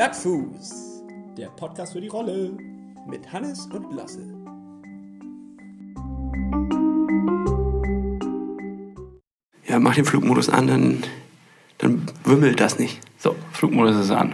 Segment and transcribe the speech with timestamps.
[0.00, 1.04] Plattfuß,
[1.36, 2.56] der Podcast für die Rolle
[3.06, 4.22] mit Hannes und Lasse.
[9.68, 11.04] Ja, mach den Flugmodus an, dann,
[11.76, 12.98] dann wimmelt das nicht.
[13.18, 14.32] So, Flugmodus ist an.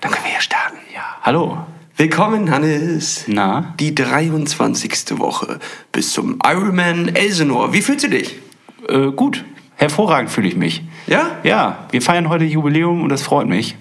[0.00, 0.78] Dann können wir ja starten.
[0.92, 1.58] Ja, hallo.
[1.96, 3.22] Willkommen, Hannes.
[3.28, 3.76] Na?
[3.78, 5.16] Die 23.
[5.20, 5.60] Woche
[5.92, 7.72] bis zum Ironman Elsenor.
[7.72, 8.40] Wie fühlst du dich?
[8.88, 9.44] Äh, gut.
[9.76, 10.82] Hervorragend fühle ich mich.
[11.06, 11.36] Ja?
[11.44, 13.76] Ja, wir feiern heute Jubiläum und das freut mich.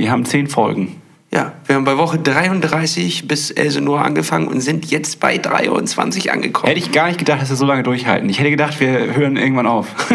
[0.00, 0.96] Wir haben zehn Folgen.
[1.30, 6.68] Ja, wir haben bei Woche 33 bis Elsenor angefangen und sind jetzt bei 23 angekommen.
[6.68, 8.26] Hätte ich gar nicht gedacht, dass wir so lange durchhalten.
[8.30, 9.88] Ich hätte gedacht, wir hören irgendwann auf.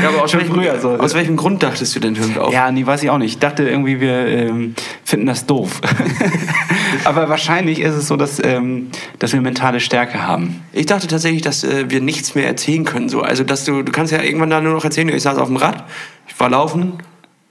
[0.00, 0.90] ja, aber aus, Schon welchem, früher so.
[0.90, 2.52] aus welchem Grund dachtest du denn, hören wir auf?
[2.52, 3.32] Ja, nee, weiß ich auch nicht.
[3.32, 5.80] Ich dachte irgendwie, wir ähm, finden das doof.
[7.04, 10.62] Aber wahrscheinlich ist es so, dass, ähm, dass wir mentale Stärke haben.
[10.74, 13.08] Ich dachte tatsächlich, dass äh, wir nichts mehr erzählen können.
[13.08, 13.22] So.
[13.22, 15.56] Also, dass du, du kannst ja irgendwann da nur noch erzählen, ich saß auf dem
[15.56, 15.84] Rad,
[16.26, 16.92] ich war laufen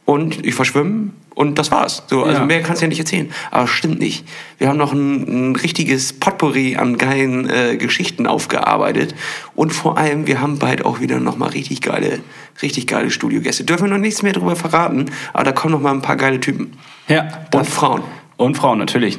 [0.05, 2.01] und ich war schwimmen und das war's.
[2.07, 2.45] So, also Ja.
[2.45, 3.31] mehr kannst du ja nicht erzählen.
[3.51, 4.25] Aber stimmt nicht.
[4.57, 9.13] Wir haben noch ein, ein richtiges Potpourri an geilen äh, Geschichten aufgearbeitet
[9.55, 12.19] und vor allem, wir haben bald auch wieder noch mal richtig geile,
[12.63, 13.63] richtig geile Studiogäste.
[13.63, 16.39] Dürfen wir noch nichts mehr darüber verraten, aber da kommen noch mal ein paar geile
[16.39, 16.73] Typen.
[17.07, 17.27] Ja.
[17.53, 18.01] Und Frauen.
[18.37, 19.17] Und Frauen, natürlich.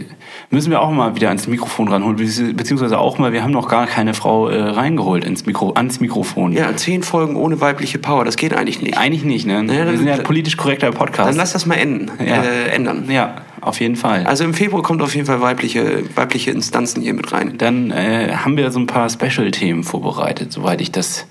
[0.50, 3.68] Müssen wir auch mal wieder ans Mikrofon ranholen, bezieh- beziehungsweise auch mal, wir haben noch
[3.68, 6.52] gar keine Frau äh, reingeholt ins Mikro, ans Mikrofon.
[6.52, 8.96] Ja, zehn Folgen ohne weibliche Power, das geht eigentlich nicht.
[8.96, 9.64] Eigentlich nicht, ne?
[9.66, 11.30] Ja, wir sind ja politisch korrekter Podcast.
[11.30, 12.42] Dann lass das mal enden, Ja.
[12.42, 13.06] äh, ändern.
[13.10, 14.24] ja, auf jeden Fall.
[14.24, 17.58] Also im Februar kommt auf jeden Fall weibliche, weibliche Instanzen hier mit rein.
[17.58, 21.26] Dann äh, haben wir so ein paar Special-Themen vorbereitet, soweit ich das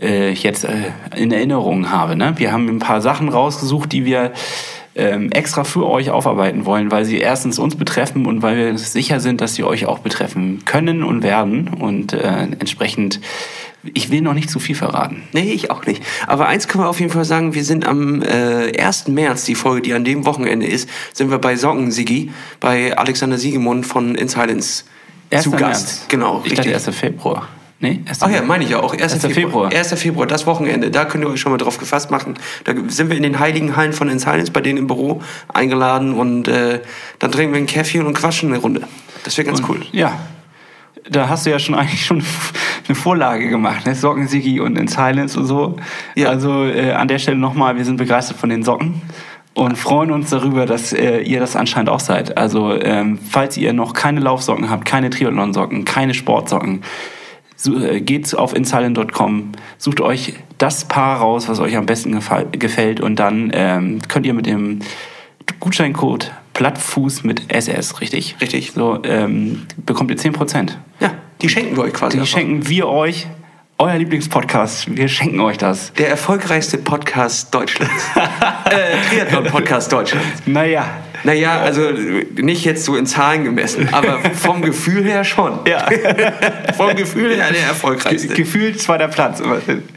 [0.00, 0.70] äh, jetzt äh,
[1.14, 2.16] in Erinnerung habe.
[2.16, 2.32] Ne?
[2.36, 4.32] Wir haben ein paar Sachen rausgesucht, die wir
[4.98, 9.20] ähm, extra für euch aufarbeiten wollen, weil sie erstens uns betreffen und weil wir sicher
[9.20, 11.68] sind, dass sie euch auch betreffen können und werden.
[11.68, 13.20] Und äh, entsprechend,
[13.94, 15.22] ich will noch nicht zu viel verraten.
[15.32, 16.02] Nee, ich auch nicht.
[16.26, 19.08] Aber eins können wir auf jeden Fall sagen, wir sind am äh, 1.
[19.08, 23.38] März, die Folge, die an dem Wochenende ist, sind wir bei Socken Sigi, bei Alexander
[23.38, 24.84] Siegemund von In Silence
[25.30, 25.50] zu 1.
[25.52, 25.60] Gast.
[25.60, 26.06] März.
[26.08, 26.88] Genau, Ich dachte 1.
[26.90, 27.48] Februar.
[27.80, 28.22] Nee, 1.
[28.22, 28.92] Ach ja, meine ich ja auch.
[28.92, 29.24] 1.
[29.24, 29.26] 1.
[29.32, 29.72] Februar.
[29.72, 29.94] 1.
[30.00, 30.90] Februar, das Wochenende.
[30.90, 32.34] Da könnt ihr euch schon mal drauf gefasst machen.
[32.64, 35.22] Da sind wir in den heiligen Hallen von In Silence bei denen im Büro
[35.52, 36.80] eingeladen und äh,
[37.20, 38.82] dann trinken wir ein Käffchen und quatschen eine Runde.
[39.22, 39.82] Das wäre ganz cool.
[39.92, 40.18] Ja.
[41.08, 42.22] Da hast du ja schon eigentlich schon
[42.88, 43.94] eine Vorlage gemacht, ne?
[43.94, 45.76] Socken Sigi und in Silence und so.
[46.16, 46.30] Ja.
[46.30, 49.02] Also äh, an der Stelle nochmal, wir sind begeistert von den Socken
[49.54, 52.36] und freuen uns darüber, dass äh, ihr das anscheinend auch seid.
[52.36, 57.17] Also ähm, falls ihr noch keine Laufsocken habt, keine Triathlon-Socken, keine Sportsocken, so,
[58.00, 62.18] geht auf insilent.com, sucht euch das Paar raus, was euch am besten
[62.52, 64.80] gefällt und dann ähm, könnt ihr mit dem
[65.60, 68.36] Gutscheincode Plattfuß mit SS, richtig?
[68.40, 68.72] Richtig.
[68.72, 70.72] So, ähm, bekommt ihr 10%.
[70.98, 72.16] Ja, die schenken wir euch quasi.
[72.16, 72.32] Die einfach.
[72.32, 73.28] schenken wir euch,
[73.78, 75.92] euer Lieblingspodcast, wir schenken euch das.
[75.92, 78.08] Der erfolgreichste Podcast Deutschlands.
[78.64, 80.42] äh, Triathlon-Podcast Deutschlands.
[80.46, 80.84] Naja.
[81.24, 81.82] Naja, also
[82.36, 85.60] nicht jetzt so in Zahlen gemessen, aber vom Gefühl her schon.
[85.66, 85.88] Ja.
[86.76, 88.34] Vom Gefühl her der erfolgreichste.
[88.34, 89.42] Gefühlt zweiter Platz.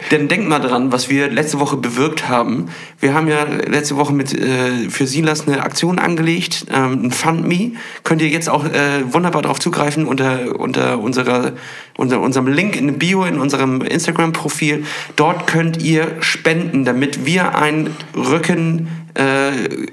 [0.10, 2.70] Denn denkt mal dran, was wir letzte Woche bewirkt haben.
[3.00, 7.48] Wir haben ja letzte Woche mit äh, für Silas eine Aktion angelegt, ähm, ein Fund
[7.48, 7.74] Me.
[8.04, 11.54] Könnt ihr jetzt auch äh, wunderbar darauf zugreifen unter unter unserer
[11.98, 14.86] unter unserem Link in der Bio in unserem Instagram Profil.
[15.16, 19.88] Dort könnt ihr spenden, damit wir ein Rücken äh,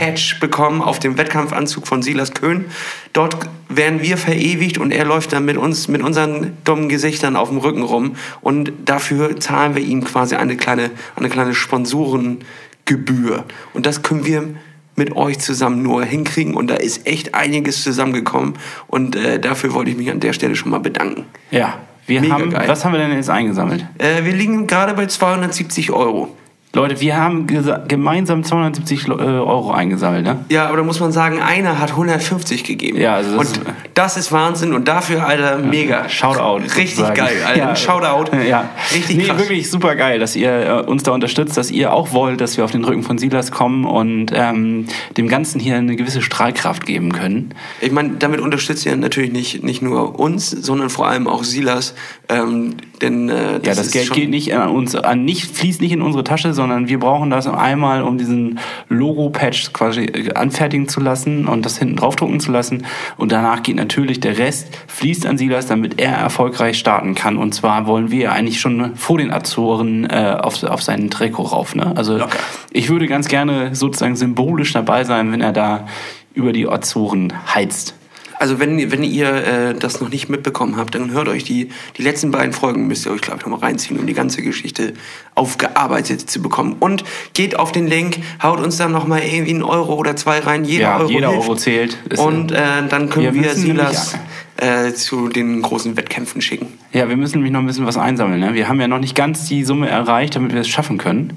[0.00, 2.64] Patch bekommen auf dem Wettkampfanzug von Silas Köhn.
[3.12, 3.36] Dort
[3.68, 7.58] werden wir verewigt und er läuft dann mit uns, mit unseren dummen Gesichtern auf dem
[7.58, 13.44] Rücken rum und dafür zahlen wir ihm quasi eine kleine, eine kleine Sponsorengebühr.
[13.74, 14.48] Und das können wir
[14.96, 18.54] mit euch zusammen nur hinkriegen und da ist echt einiges zusammengekommen
[18.86, 21.26] und äh, dafür wollte ich mich an der Stelle schon mal bedanken.
[21.50, 21.78] Ja.
[22.06, 22.66] Wir Mega haben, geil.
[22.66, 23.86] was haben wir denn jetzt eingesammelt?
[23.98, 26.34] Äh, wir liegen gerade bei 270 Euro.
[26.72, 27.48] Leute, wir haben
[27.88, 30.44] gemeinsam 270 äh, Euro eingesammelt, ne?
[30.50, 32.96] Ja, aber da muss man sagen, einer hat 150 gegeben.
[32.96, 36.08] Ja, also das und ist- das ist Wahnsinn und dafür, Alter, mega.
[36.08, 36.62] Shoutout.
[36.62, 37.16] Richtig sozusagen.
[37.16, 37.70] geil, Alter.
[37.70, 38.36] Ein Shoutout.
[38.48, 38.70] Ja.
[38.94, 39.38] Richtig nee, krass.
[39.38, 42.64] wirklich super geil, dass ihr äh, uns da unterstützt, dass ihr auch wollt, dass wir
[42.64, 47.12] auf den Rücken von Silas kommen und ähm, dem Ganzen hier eine gewisse Strahlkraft geben
[47.12, 47.52] können.
[47.80, 51.94] Ich meine, damit unterstützt ihr natürlich nicht, nicht nur uns, sondern vor allem auch Silas.
[52.28, 55.92] Ähm, denn äh, Ja, das ist Geld geht nicht an uns, an nicht, fließt nicht
[55.92, 58.58] in unsere Tasche, sondern wir brauchen das einmal, um diesen
[58.90, 62.84] Logo-Patch quasi äh, anfertigen zu lassen und das hinten draufdrucken zu lassen.
[63.16, 67.38] Und danach geht natürlich der Rest, fließt an Silas, damit er erfolgreich starten kann.
[67.38, 71.74] Und zwar wollen wir eigentlich schon vor den Azoren äh, auf, auf seinen Trikot rauf.
[71.74, 71.94] Ne?
[71.96, 72.36] Also Locker.
[72.72, 75.86] ich würde ganz gerne sozusagen symbolisch dabei sein, wenn er da
[76.34, 77.94] über die Azoren heizt.
[78.40, 82.02] Also wenn, wenn ihr äh, das noch nicht mitbekommen habt, dann hört euch die, die
[82.02, 84.94] letzten beiden Folgen, müsst ihr euch, glaube ich, nochmal reinziehen, um die ganze Geschichte
[85.34, 86.76] aufgearbeitet zu bekommen.
[86.80, 87.04] Und
[87.34, 90.64] geht auf den Link, haut uns dann nochmal irgendwie einen Euro oder zwei rein.
[90.64, 91.48] Jeder Ja, Euro jeder hilft.
[91.48, 91.98] Euro zählt.
[92.16, 92.56] Und äh,
[92.88, 94.16] dann können Wir wir, Silas
[94.56, 96.68] äh, zu den großen Wettkämpfen schicken.
[96.92, 98.40] Ja, wir müssen nämlich noch ein bisschen was einsammeln.
[98.40, 98.54] Ne?
[98.54, 101.36] Wir haben ja noch nicht ganz die Summe erreicht, damit wir es schaffen können.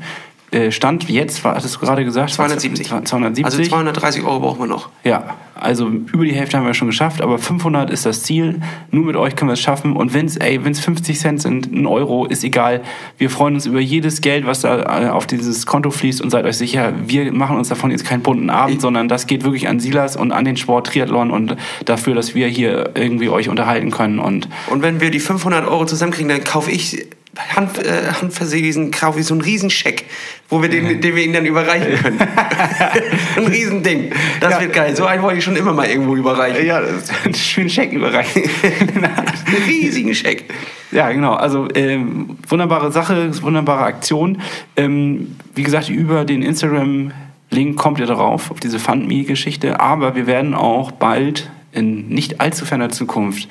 [0.54, 2.32] Äh, Stand jetzt, hattest du gerade gesagt?
[2.32, 2.88] 270.
[2.88, 3.46] 270.
[3.46, 4.90] Also 230 Euro brauchen wir noch.
[5.04, 8.62] Ja, also über die Hälfte haben wir schon geschafft, aber 500 ist das Ziel.
[8.92, 9.96] Nur mit euch können wir es schaffen.
[9.96, 12.82] Und wenn es, ey, wenn es 50 Cent sind, ein Euro, ist egal.
[13.18, 16.46] Wir freuen uns über jedes Geld, was da äh, auf dieses Konto fließt und seid
[16.46, 19.80] euch sicher, wir machen uns davon jetzt keinen bunten Abend, sondern das geht wirklich an
[19.80, 21.56] Silas und an den Sport Triathlon und
[21.86, 25.86] dafür, dass wir hier irgendwie euch unterhalten können und Und wenn wir die 500 Euro
[25.86, 27.08] zusammenkriegen, dann kaufe ich
[27.56, 30.06] Hand, äh, handverlesen, kaufe ich so einen Riesenscheck,
[30.54, 32.20] wo wir den, den wir ihnen dann überreichen können.
[33.38, 34.12] ein Riesending.
[34.40, 34.62] Das Ja.
[34.62, 34.96] wird geil.
[34.96, 36.66] So einen wollte ich schon immer mal irgendwo überreichen.
[36.66, 38.44] ja, das ist ein schönen Scheck überreichen.
[38.84, 40.46] Einen riesigen Scheck.
[40.92, 41.34] Ja, genau.
[41.34, 44.42] Also ähm, wunderbare Sache, wunderbare Aktion.
[44.78, 49.80] Ähm, wie gesagt, über den Instagram-Link kommt ihr darauf, auf diese FundMe-Geschichte.
[49.80, 53.50] Aber wir werden auch bald in nicht allzu ferner Zukunft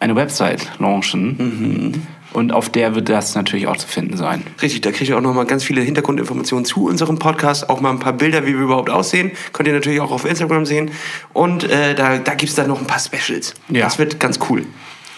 [0.00, 2.06] eine Website launchen.
[2.32, 4.42] Und auf der wird das natürlich auch zu finden sein.
[4.60, 7.90] Richtig, da kriegt ihr auch noch mal ganz viele Hintergrundinformationen zu unserem Podcast, auch mal
[7.90, 9.32] ein paar Bilder, wie wir überhaupt aussehen.
[9.52, 10.90] Könnt ihr natürlich auch auf Instagram sehen.
[11.32, 13.54] Und äh, da, da gibt's dann noch ein paar Specials.
[13.68, 13.84] Ja.
[13.84, 14.66] Das wird ganz cool.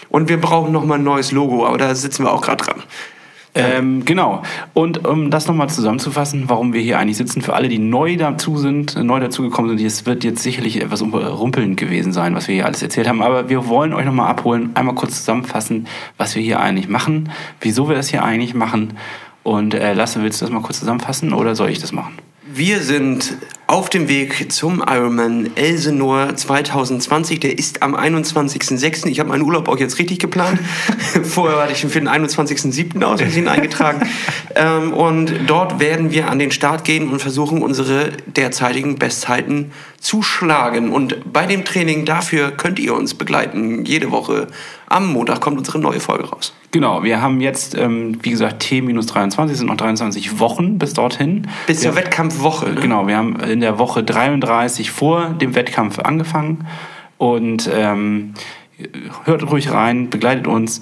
[0.09, 2.83] Und wir brauchen noch mal ein neues Logo, aber da sitzen wir auch gerade dran.
[3.53, 4.43] Ähm, genau.
[4.73, 8.57] Und um das nochmal zusammenzufassen, warum wir hier eigentlich sitzen, für alle, die neu dazu
[8.57, 12.55] sind, äh, neu dazugekommen sind, es wird jetzt sicherlich etwas rumpelnd gewesen sein, was wir
[12.55, 15.87] hier alles erzählt haben, aber wir wollen euch nochmal abholen, einmal kurz zusammenfassen,
[16.17, 18.93] was wir hier eigentlich machen, wieso wir das hier eigentlich machen.
[19.43, 22.13] Und äh, Lasse, willst du das mal kurz zusammenfassen oder soll ich das machen?
[22.53, 23.37] Wir sind
[23.71, 27.39] auf dem Weg zum Ironman Elsenor 2020.
[27.39, 29.07] Der ist am 21.06.
[29.07, 30.59] Ich habe meinen Urlaub auch jetzt richtig geplant.
[31.23, 33.01] Vorher hatte ich ihn für den 21.07.
[33.01, 34.09] aus Versehen eingetragen.
[34.55, 39.71] Ähm, und dort werden wir an den Start gehen und versuchen, unsere derzeitigen Bestzeiten
[40.01, 40.91] zu schlagen.
[40.91, 43.85] Und bei dem Training dafür könnt ihr uns begleiten.
[43.85, 44.47] Jede Woche
[44.87, 46.53] am Montag kommt unsere neue Folge raus.
[46.71, 51.47] Genau, wir haben jetzt, ähm, wie gesagt, T-23, sind noch 23 Wochen bis dorthin.
[51.67, 52.69] Bis zur wir, Wettkampfwoche.
[52.69, 52.81] Ne?
[52.81, 56.67] Genau, wir haben in der Woche 33 vor dem Wettkampf angefangen
[57.17, 58.33] und ähm,
[59.25, 60.81] hört ruhig rein, begleitet uns.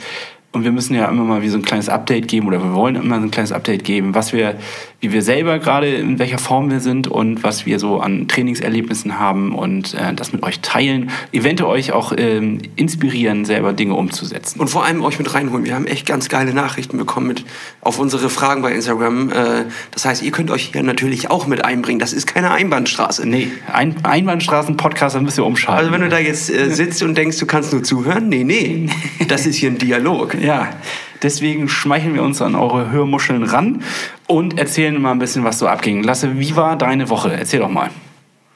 [0.52, 2.96] Und wir müssen ja immer mal wie so ein kleines Update geben oder wir wollen
[2.96, 4.56] immer so ein kleines Update geben, was wir,
[5.02, 9.18] wie wir selber gerade in welcher Form wir sind und was wir so an Trainingserlebnissen
[9.18, 14.60] haben und äh, das mit euch teilen, eventuell euch auch ähm, inspirieren, selber Dinge umzusetzen.
[14.60, 15.66] Und vor allem euch mit reinholen.
[15.66, 17.46] Wir haben echt ganz geile Nachrichten bekommen mit
[17.82, 19.30] auf unsere Fragen bei Instagram.
[19.32, 22.00] Äh, Das heißt, ihr könnt euch hier natürlich auch mit einbringen.
[22.00, 23.28] Das ist keine Einbahnstraße.
[23.28, 25.80] Nee, ein Einbahnstraßen-Podcast, dann müsst ihr umschalten.
[25.80, 28.90] Also wenn du da jetzt äh, sitzt und denkst, du kannst nur zuhören, nee, nee.
[29.30, 30.36] Das ist hier ein Dialog.
[30.42, 30.70] Ja,
[31.22, 33.84] deswegen schmeicheln wir uns an eure Hörmuscheln ran
[34.28, 36.04] und erzählen mal ein bisschen, was so abging.
[36.04, 37.32] Lasse, wie war deine Woche?
[37.34, 37.90] Erzähl doch mal.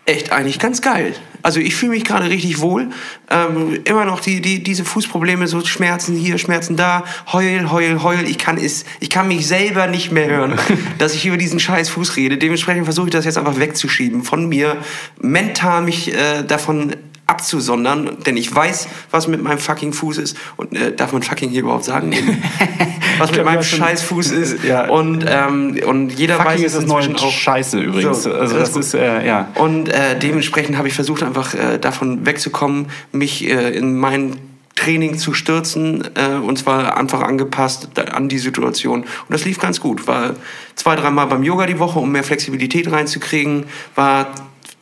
[0.06, 1.14] Echt eigentlich ganz geil.
[1.44, 2.90] Also ich fühle mich gerade richtig wohl.
[3.30, 8.28] Ähm, immer noch die, die, diese Fußprobleme, so Schmerzen hier, Schmerzen da, heul, heul, heul.
[8.28, 10.60] Ich kann es, ich kann mich selber nicht mehr hören,
[10.98, 12.38] dass ich über diesen scheiß Fuß rede.
[12.38, 14.76] Dementsprechend versuche ich das jetzt einfach wegzuschieben von mir,
[15.22, 16.96] mental mich äh, davon
[17.34, 20.38] abzusondern, denn ich weiß, was mit meinem fucking Fuß ist.
[20.56, 22.12] Und äh, darf man fucking hier überhaupt sagen?
[23.18, 24.64] was mit meinem du hast schon- scheiß Fuß ist.
[24.64, 24.88] Ja.
[24.90, 27.32] Und, ähm, und jeder weiß Fucking es ist inzwischen auch.
[27.32, 28.24] Scheiße übrigens.
[28.24, 29.50] So, also das das ist, äh, ja.
[29.56, 34.36] Und äh, dementsprechend habe ich versucht, einfach äh, davon wegzukommen, mich äh, in mein
[34.76, 39.02] Training zu stürzen äh, und zwar einfach angepasst da- an die Situation.
[39.02, 40.08] Und das lief ganz gut.
[40.08, 40.36] War
[40.76, 43.66] zwei, dreimal beim Yoga die Woche, um mehr Flexibilität reinzukriegen.
[43.96, 44.28] War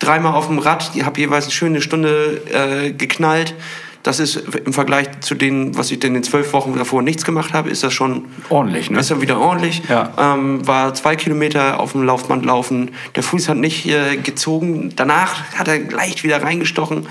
[0.02, 3.56] dreimal auf dem Rad, habe jeweils eine schöne Stunde äh, geknallt.
[4.04, 7.54] Das ist im Vergleich zu denen, was ich denn in zwölf Wochen davor nichts gemacht
[7.54, 9.00] habe, ist das schon Ordentlich, ne?
[9.00, 9.84] ist dann wieder ordentlich.
[9.90, 10.12] Ja.
[10.18, 12.92] Ähm, war zwei Kilometer auf dem Laufband laufen.
[13.16, 14.92] Der Fuß hat nicht äh, gezogen.
[14.96, 17.08] Danach hat er leicht wieder reingestochen.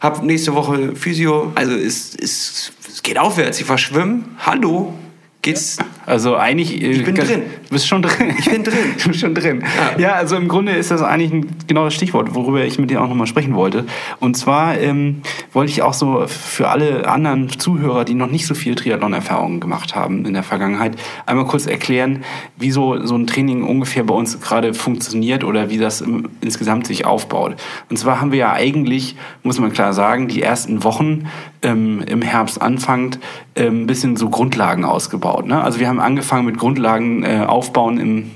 [0.00, 1.52] Hab nächste Woche Physio.
[1.54, 3.60] Also es, es, es geht aufwärts.
[3.60, 4.36] Ich war schwimmen.
[4.44, 4.94] Hallo.
[5.42, 5.78] Geht's?
[6.06, 6.82] Also eigentlich.
[6.82, 7.42] äh, Ich bin ganz- drin.
[7.68, 8.34] Du bist schon drin.
[8.38, 8.74] Ich bin drin.
[9.02, 9.62] Du bist schon drin.
[9.96, 10.00] Ja.
[10.00, 10.12] Ja.
[10.14, 13.08] also im Grunde ist das eigentlich ein genau das Stichwort, worüber ich mit dir auch
[13.08, 13.86] nochmal sprechen wollte.
[14.20, 18.54] Und zwar ähm, wollte ich auch so für alle anderen Zuhörer, die noch nicht so
[18.54, 22.24] viel Triathlon-Erfahrungen gemacht haben in der Vergangenheit, einmal kurz erklären,
[22.58, 26.86] wie so, so ein Training ungefähr bei uns gerade funktioniert oder wie das im, insgesamt
[26.86, 27.56] sich aufbaut.
[27.90, 31.26] Und zwar haben wir ja eigentlich, muss man klar sagen, die ersten Wochen
[31.62, 33.18] ähm, im Herbst anfangend
[33.54, 35.46] ähm, ein bisschen so Grundlagen ausgebaut.
[35.46, 35.62] Ne?
[35.62, 38.30] Also wir haben angefangen mit Grundlagen äh, aufbauen im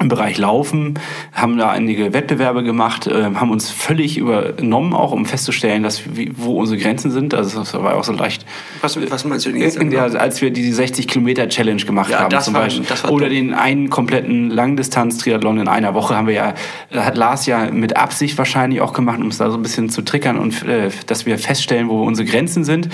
[0.00, 0.94] im Bereich Laufen,
[1.32, 6.30] haben da einige Wettbewerbe gemacht, äh, haben uns völlig übernommen, auch um festzustellen, dass, wie,
[6.36, 7.34] wo unsere Grenzen sind.
[7.34, 8.46] Also das war auch so leicht.
[8.80, 9.76] Was, was meinst du denn jetzt?
[9.76, 12.86] In der, als wir die 60 Kilometer Challenge gemacht Ja, haben zum war- Beispiel.
[13.10, 16.54] Oder den einen kompletten Langdistanz-Triathlon in einer Woche haben wir ja,
[16.94, 20.02] hat Lars ja mit Absicht wahrscheinlich auch gemacht, um uns da so ein bisschen zu
[20.02, 22.88] triggern und äh, dass wir feststellen, wo unsere Grenzen sind.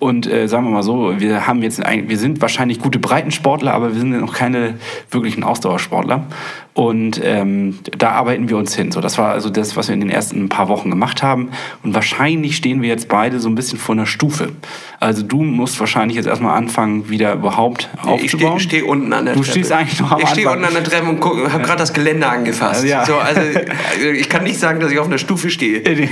[0.00, 3.72] Und äh, sagen wir mal so, wir haben jetzt ein, wir sind wahrscheinlich gute Breitensportler,
[3.74, 4.74] aber wir sind noch keine
[5.10, 6.26] wirklichen Ausdauersportler.
[6.74, 8.92] Und ähm, da arbeiten wir uns hin.
[8.92, 11.48] So, das war also das, was wir in den ersten paar Wochen gemacht haben.
[11.82, 14.50] Und wahrscheinlich stehen wir jetzt beide so ein bisschen vor einer Stufe.
[15.00, 18.60] Also du musst wahrscheinlich jetzt erstmal anfangen, wieder überhaupt Ich aufzubauen.
[18.60, 19.52] stehe steh unten an der Du Treppe.
[19.52, 22.28] stehst eigentlich noch am Ich stehe unten an der Treppe und habe gerade das Gelände
[22.28, 22.84] angefasst.
[22.84, 23.04] Ja.
[23.04, 23.40] So, also
[24.16, 25.82] ich kann nicht sagen, dass ich auf einer Stufe stehe.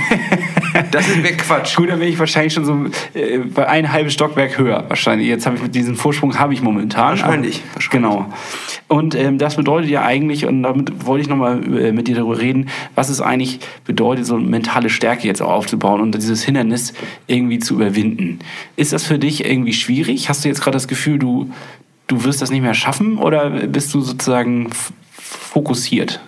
[0.91, 1.75] Das ist mir Quatsch.
[1.75, 4.85] Gut, dann bin ich wahrscheinlich schon so äh, ein halbes Stockwerk höher.
[4.87, 5.27] Wahrscheinlich.
[5.27, 7.11] Jetzt habe ich mit diesem Vorsprung habe ich momentan.
[7.11, 7.89] Wahrscheinlich, Aber, wahrscheinlich.
[7.89, 8.33] Genau.
[8.87, 12.39] Und ähm, das bedeutet ja eigentlich, und damit wollte ich nochmal äh, mit dir darüber
[12.39, 16.93] reden, was es eigentlich bedeutet, so eine mentale Stärke jetzt auch aufzubauen und dieses Hindernis
[17.27, 18.39] irgendwie zu überwinden.
[18.75, 20.29] Ist das für dich irgendwie schwierig?
[20.29, 21.51] Hast du jetzt gerade das Gefühl, du,
[22.07, 24.69] du wirst das nicht mehr schaffen oder bist du sozusagen
[25.11, 26.21] fokussiert?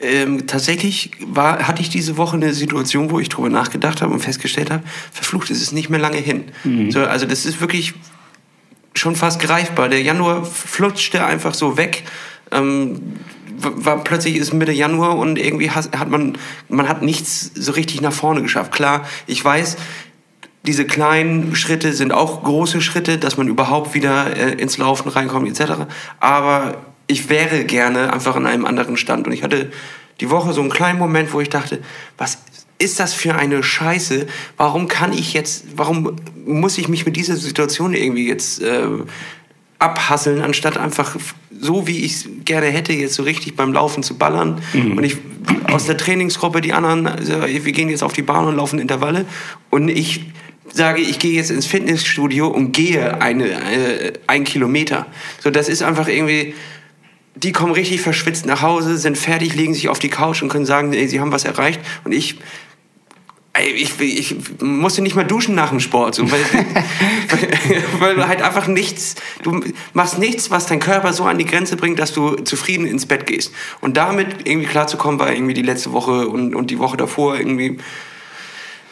[0.00, 4.20] Ähm, tatsächlich war, hatte ich diese Woche eine Situation, wo ich drüber nachgedacht habe und
[4.20, 6.44] festgestellt habe, verflucht, es ist nicht mehr lange hin.
[6.90, 7.94] So, also das ist wirklich
[8.94, 9.88] schon fast greifbar.
[9.88, 12.04] Der Januar flutschte einfach so weg.
[12.50, 13.16] Ähm,
[13.60, 16.38] war plötzlich ist Mitte Januar und irgendwie hat man
[16.68, 18.72] man hat nichts so richtig nach vorne geschafft.
[18.72, 19.76] Klar, ich weiß,
[20.64, 25.48] diese kleinen Schritte sind auch große Schritte, dass man überhaupt wieder äh, ins Laufen reinkommt
[25.48, 25.72] etc.
[26.20, 26.76] Aber
[27.08, 29.26] ich wäre gerne einfach an einem anderen Stand.
[29.26, 29.72] Und ich hatte
[30.20, 31.80] die Woche so einen kleinen Moment, wo ich dachte,
[32.16, 32.38] was
[32.78, 34.26] ist das für eine Scheiße?
[34.56, 38.86] Warum kann ich jetzt, warum muss ich mich mit dieser Situation irgendwie jetzt äh,
[39.78, 41.16] abhasseln, anstatt einfach
[41.60, 44.60] so, wie ich es gerne hätte, jetzt so richtig beim Laufen zu ballern.
[44.74, 45.18] Und ich
[45.72, 49.24] aus der Trainingsgruppe, die anderen, also wir gehen jetzt auf die Bahn und laufen Intervalle.
[49.70, 50.26] Und ich
[50.72, 55.06] sage, ich gehe jetzt ins Fitnessstudio und gehe eine, äh, ein Kilometer.
[55.40, 56.54] So, das ist einfach irgendwie,
[57.42, 60.66] die kommen richtig verschwitzt nach Hause, sind fertig, legen sich auf die Couch und können
[60.66, 61.80] sagen, ey, sie haben was erreicht.
[62.04, 62.38] Und ich,
[63.52, 66.40] ey, ich, ich musste nicht mal duschen nach dem Sport, so, weil,
[67.98, 69.60] weil du halt einfach nichts, du
[69.92, 73.26] machst nichts, was dein Körper so an die Grenze bringt, dass du zufrieden ins Bett
[73.26, 73.52] gehst.
[73.80, 77.78] Und damit irgendwie klarzukommen, war irgendwie die letzte Woche und, und die Woche davor irgendwie,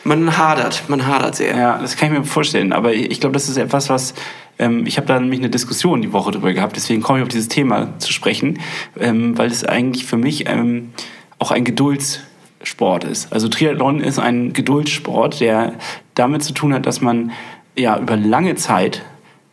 [0.07, 1.57] man hadert, man hadert sehr.
[1.57, 2.73] Ja, das kann ich mir vorstellen.
[2.73, 4.15] Aber ich glaube, das ist etwas, was
[4.59, 6.77] ähm, ich habe da nämlich eine Diskussion die Woche drüber gehabt.
[6.77, 8.61] Deswegen komme ich auf dieses Thema zu sprechen,
[8.99, 10.93] ähm, weil es eigentlich für mich ähm,
[11.39, 13.33] auch ein Geduldssport ist.
[13.33, 15.75] Also Triathlon ist ein Geduldssport, der
[16.15, 17.33] damit zu tun hat, dass man
[17.77, 19.03] ja über lange Zeit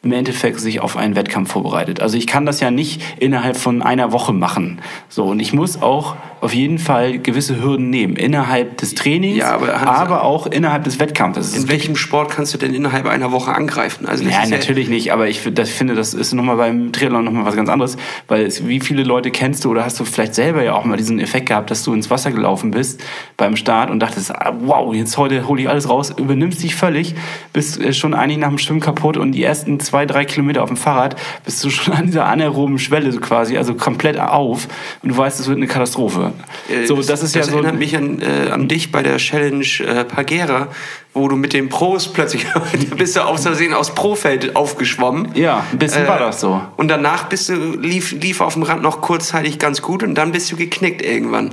[0.04, 2.02] im Endeffekt sich auf einen Wettkampf vorbereitet.
[2.02, 4.82] Also ich kann das ja nicht innerhalb von einer Woche machen.
[5.10, 9.54] So und ich muss auch auf jeden Fall gewisse Hürden nehmen innerhalb des Trainings, Ja,
[9.54, 11.56] aber aber auch innerhalb des Wettkampfes.
[11.56, 14.06] In welchem Sport kannst du denn innerhalb einer Woche angreifen?
[14.06, 17.56] Also ja, natürlich nicht, aber ich das, finde, das ist nochmal beim Triathlon nochmal was
[17.56, 17.96] ganz anderes,
[18.28, 20.98] weil es, wie viele Leute kennst du oder hast du vielleicht selber ja auch mal
[20.98, 23.02] diesen Effekt gehabt, dass du ins Wasser gelaufen bist
[23.38, 27.16] beim Start und dachtest, ah, wow, jetzt heute hole ich alles raus, übernimmst dich völlig,
[27.54, 30.70] bist äh, schon eigentlich nach dem Schwimmen kaputt und die ersten zwei, drei Kilometer auf
[30.70, 34.68] dem Fahrrad bist du schon an dieser anaeroben Schwelle so quasi, also komplett auf
[35.02, 36.33] und du weißt, es wird eine Katastrophe.
[36.70, 37.54] Äh, so, das, ist ja so...
[37.54, 40.68] erinnert mich an, äh, an dich bei der Challenge äh, Pagera,
[41.14, 42.46] wo du mit den Pros plötzlich
[42.98, 45.30] bist du aus Versehen aus Profeld aufgeschwommen.
[45.36, 46.62] Ja, ein bisschen war das so.
[46.78, 50.32] Und danach bist du lief, lief auf dem Rand noch kurzzeitig ganz gut und dann
[50.32, 51.52] bist du geknickt irgendwann.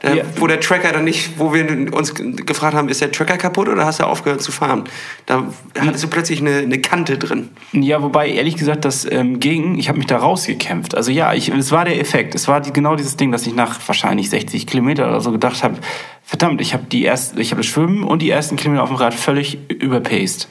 [0.00, 0.24] Da, Ja.
[0.36, 3.84] Wo der Tracker dann nicht, wo wir uns gefragt haben, ist der Tracker kaputt oder
[3.84, 4.84] hast du aufgehört zu fahren?
[5.26, 7.50] Da hattest du plötzlich eine, eine Kante drin.
[7.72, 10.94] Ja, wobei ehrlich gesagt, das ähm, ging, ich habe mich da rausgekämpft.
[10.94, 12.34] Also ja, ich, es war der Effekt.
[12.34, 15.64] Es war die, genau dieses Ding, dass ich nach wahrscheinlich 60 Kilometer oder so gedacht
[15.64, 15.78] habe,
[16.24, 18.96] verdammt, ich habe die ersten, ich habe das Schwimmen und die ersten Kilometer auf dem
[18.96, 20.48] Rad völlig überpaced.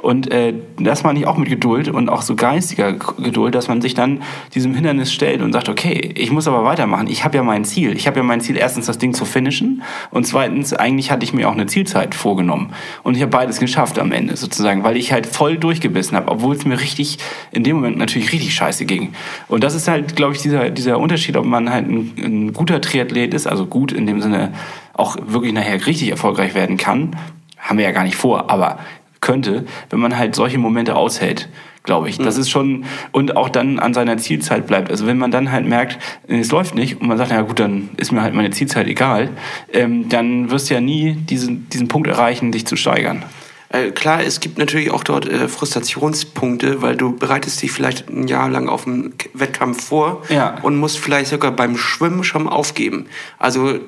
[0.00, 3.80] Und äh, das meine ich auch mit Geduld und auch so geistiger Geduld, dass man
[3.80, 4.22] sich dann
[4.54, 7.08] diesem Hindernis stellt und sagt, okay, ich muss aber weitermachen.
[7.08, 7.96] Ich habe ja mein Ziel.
[7.96, 11.32] Ich habe ja mein Ziel, erstens das Ding zu finishen und zweitens, eigentlich hatte ich
[11.32, 12.72] mir auch eine Zielzeit vorgenommen.
[13.02, 16.54] Und ich habe beides geschafft am Ende sozusagen, weil ich halt voll durchgebissen habe, obwohl
[16.54, 17.18] es mir richtig,
[17.50, 19.14] in dem Moment natürlich richtig scheiße ging.
[19.48, 22.80] Und das ist halt, glaube ich, dieser, dieser Unterschied, ob man halt ein, ein guter
[22.80, 24.52] Triathlet ist, also gut in dem Sinne
[24.94, 27.16] auch wirklich nachher richtig erfolgreich werden kann.
[27.58, 28.78] Haben wir ja gar nicht vor, aber
[29.20, 31.48] könnte, wenn man halt solche Momente aushält,
[31.84, 32.18] glaube ich.
[32.18, 34.90] Das ist schon, und auch dann an seiner Zielzeit bleibt.
[34.90, 37.90] Also wenn man dann halt merkt, es läuft nicht und man sagt, na gut, dann
[37.96, 39.30] ist mir halt meine Zielzeit egal,
[39.72, 43.24] ähm, dann wirst du ja nie diesen, diesen Punkt erreichen, dich zu steigern.
[43.70, 48.26] Äh, klar, es gibt natürlich auch dort äh, Frustrationspunkte, weil du bereitest dich vielleicht ein
[48.26, 50.56] Jahr lang auf einen Wettkampf vor Ja.
[50.62, 53.06] und musst vielleicht sogar beim Schwimmen schon aufgeben.
[53.38, 53.78] Also äh,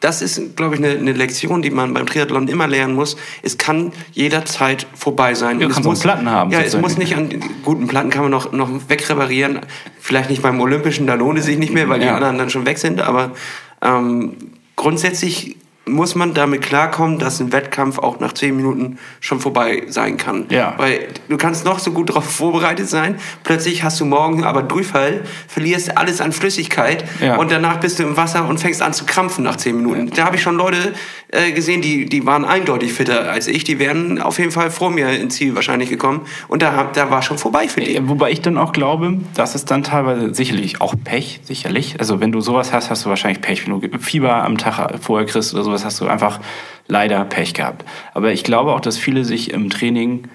[0.00, 3.16] das ist, glaube ich, eine, eine Lektion, die man beim Triathlon immer lernen muss.
[3.42, 5.60] Es kann jederzeit vorbei sein.
[5.60, 7.28] Ja, Und es kannst muss Platten haben, Ja, es muss nicht an
[7.62, 9.60] guten Platten kann man noch, noch wegreparieren.
[10.00, 12.14] Vielleicht nicht beim Olympischen, da lohnt es sich nicht mehr, weil die Ja.
[12.14, 13.02] anderen dann schon weg sind.
[13.02, 13.32] Aber
[13.82, 14.32] ähm,
[14.76, 15.56] grundsätzlich
[15.88, 20.46] muss man damit klarkommen, dass ein Wettkampf auch nach zehn Minuten schon vorbei sein kann.
[20.50, 20.74] Ja.
[20.78, 25.22] Weil du kannst noch so gut darauf vorbereitet sein, plötzlich hast du morgen aber Durchfall,
[25.46, 27.36] verlierst alles an Flüssigkeit Ja.
[27.36, 30.10] und danach bist du im Wasser und fängst an zu krampfen nach zehn Minuten.
[30.10, 30.92] Da habe ich schon Leute
[31.28, 33.62] äh, gesehen, die, die waren eindeutig fitter als ich.
[33.62, 37.22] Die wären auf jeden Fall vor mir ins Ziel wahrscheinlich gekommen und da, da war
[37.22, 37.92] schon vorbei für die.
[37.92, 41.96] Ja, Wobei ich dann auch glaube, dass es dann teilweise sicherlich auch Pech, sicherlich.
[42.00, 43.66] Also wenn du sowas hast, hast du wahrscheinlich Pech.
[43.68, 46.40] Wenn du Fieber am Tag vorher kriegst oder sowas, hast du einfach
[46.88, 47.84] leider Pech gehabt.
[48.14, 50.28] Aber ich glaube auch, dass viele sich im Training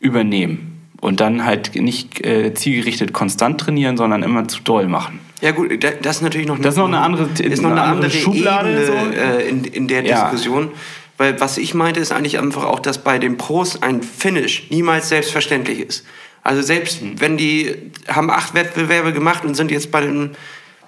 [0.00, 5.20] übernehmen und dann halt nicht äh, zielgerichtet konstant trainieren, sondern immer zu doll machen.
[5.40, 7.80] Ja gut, da- das ist natürlich noch Das ist noch eine andere- ist noch eine
[7.82, 8.92] eine andere andere Schublade, Ebene, so.
[8.92, 10.22] äh, in, in der Ja.
[10.24, 10.70] Diskussion.
[11.16, 15.08] Weil was ich meinte, ist eigentlich einfach auch, dass bei den Pros ein Finish niemals
[15.10, 16.04] selbstverständlich ist.
[16.42, 17.20] Also selbst Hm.
[17.20, 17.74] wenn die
[18.08, 20.30] haben acht Wettbewerbe gemacht und sind jetzt bei dem,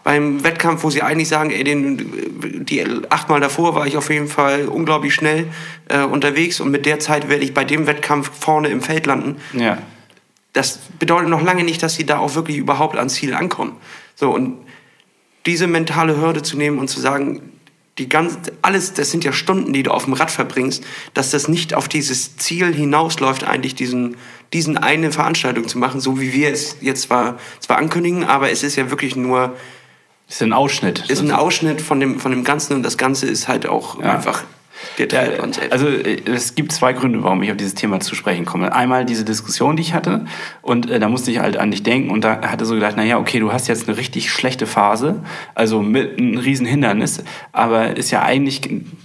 [0.06, 4.28] beim Wettkampf, wo sie eigentlich sagen, ey, den, die achtmal davor war ich auf jeden
[4.28, 5.48] Fall unglaublich schnell
[5.88, 9.38] äh, unterwegs und mit der Zeit werde ich bei dem Wettkampf vorne im Feld landen
[9.52, 9.78] Ja.
[10.52, 13.72] das bedeutet noch lange nicht, dass sie da auch wirklich überhaupt ans Ziel ankommen.
[14.14, 14.58] So, und
[15.44, 17.42] diese mentale Hürde zu nehmen und zu sagen,
[17.98, 20.84] die ganze, alles, das sind ja Stunden, die du auf dem Rad verbringst,
[21.14, 24.16] dass das nicht auf dieses Ziel hinausläuft, eigentlich diesen,
[24.52, 28.62] diesen eine Veranstaltung zu machen, so wie wir es jetzt zwar, zwar ankündigen, aber es
[28.62, 29.56] ist ja wirklich nur,
[30.28, 31.04] ist ein Ausschnitt.
[31.08, 34.12] ist ein Ausschnitt von dem, von dem Ganzen und das Ganze ist halt auch Ja.
[34.14, 34.42] einfach
[34.98, 35.72] der Ja, Triathlon selbst.
[35.72, 38.74] also äh, es gibt zwei Gründe, warum ich auf dieses Thema zu sprechen komme.
[38.74, 40.26] Einmal diese Diskussion, die ich hatte
[40.62, 43.18] und äh, da musste ich halt an dich denken und da hatte so gedacht, naja,
[43.18, 45.22] okay, du hast jetzt eine richtig schlechte Phase,
[45.54, 48.60] also mit einem riesen Hindernis, aber ist ja eigentlich,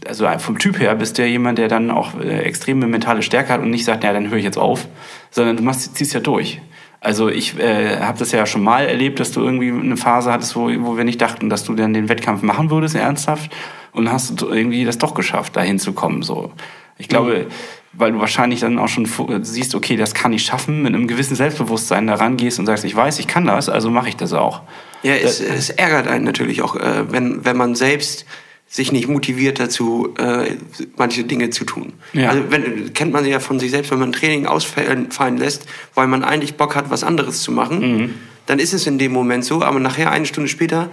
[0.08, 3.54] also vom Typ her bist du ja jemand, der dann auch äh, extreme mentale Stärke
[3.54, 4.88] hat und nicht sagt, ja, dann höre ich jetzt auf,
[5.30, 6.60] sondern du machst, ziehst ja durch.
[7.03, 10.55] Also ich äh, habe das ja schon mal erlebt, dass du irgendwie eine Phase hattest,
[10.55, 13.51] wo, wo wir nicht dachten, dass du dann den Wettkampf machen würdest, ernsthaft.
[13.91, 16.22] Und hast du irgendwie das doch geschafft, da hinzukommen.
[16.22, 16.51] So.
[17.00, 17.48] Ich glaube,
[17.94, 19.07] weil du wahrscheinlich dann auch schon
[19.42, 22.96] siehst, okay, das kann ich schaffen, mit einem gewissen Selbstbewusstsein da rangehst und sagst, ich
[22.96, 24.61] weiß, ich kann das, also mache ich das auch.
[25.01, 28.25] Ja, es, es ärgert einen natürlich auch, äh, wenn, wenn man selbst
[28.74, 30.55] sich nicht motiviert dazu, äh,
[30.96, 31.92] manche Dinge zu tun.
[32.14, 32.29] Ja.
[32.29, 36.07] Also wenn, kennt man ja von sich selbst, wenn man Training ausfallen fallen lässt, weil
[36.07, 38.14] man eigentlich Bock hat, was anderes zu machen, Mhm.
[38.46, 40.90] dann ist es in dem Moment so, aber nachher, eine Stunde später,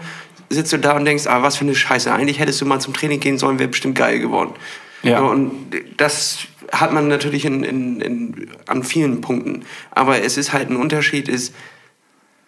[0.51, 2.95] sitzt du da und denkst, ah, was für eine Scheiße, eigentlich hättest du mal zum
[2.95, 4.55] Training gehen sollen, wäre bestimmt geil geworden.
[5.05, 5.21] Ja.
[5.21, 5.53] Und
[5.97, 6.38] das
[6.73, 9.62] hat man natürlich in, in, in, an vielen Punkten.
[9.93, 11.55] Aber es ist halt ein Unterschied, ist,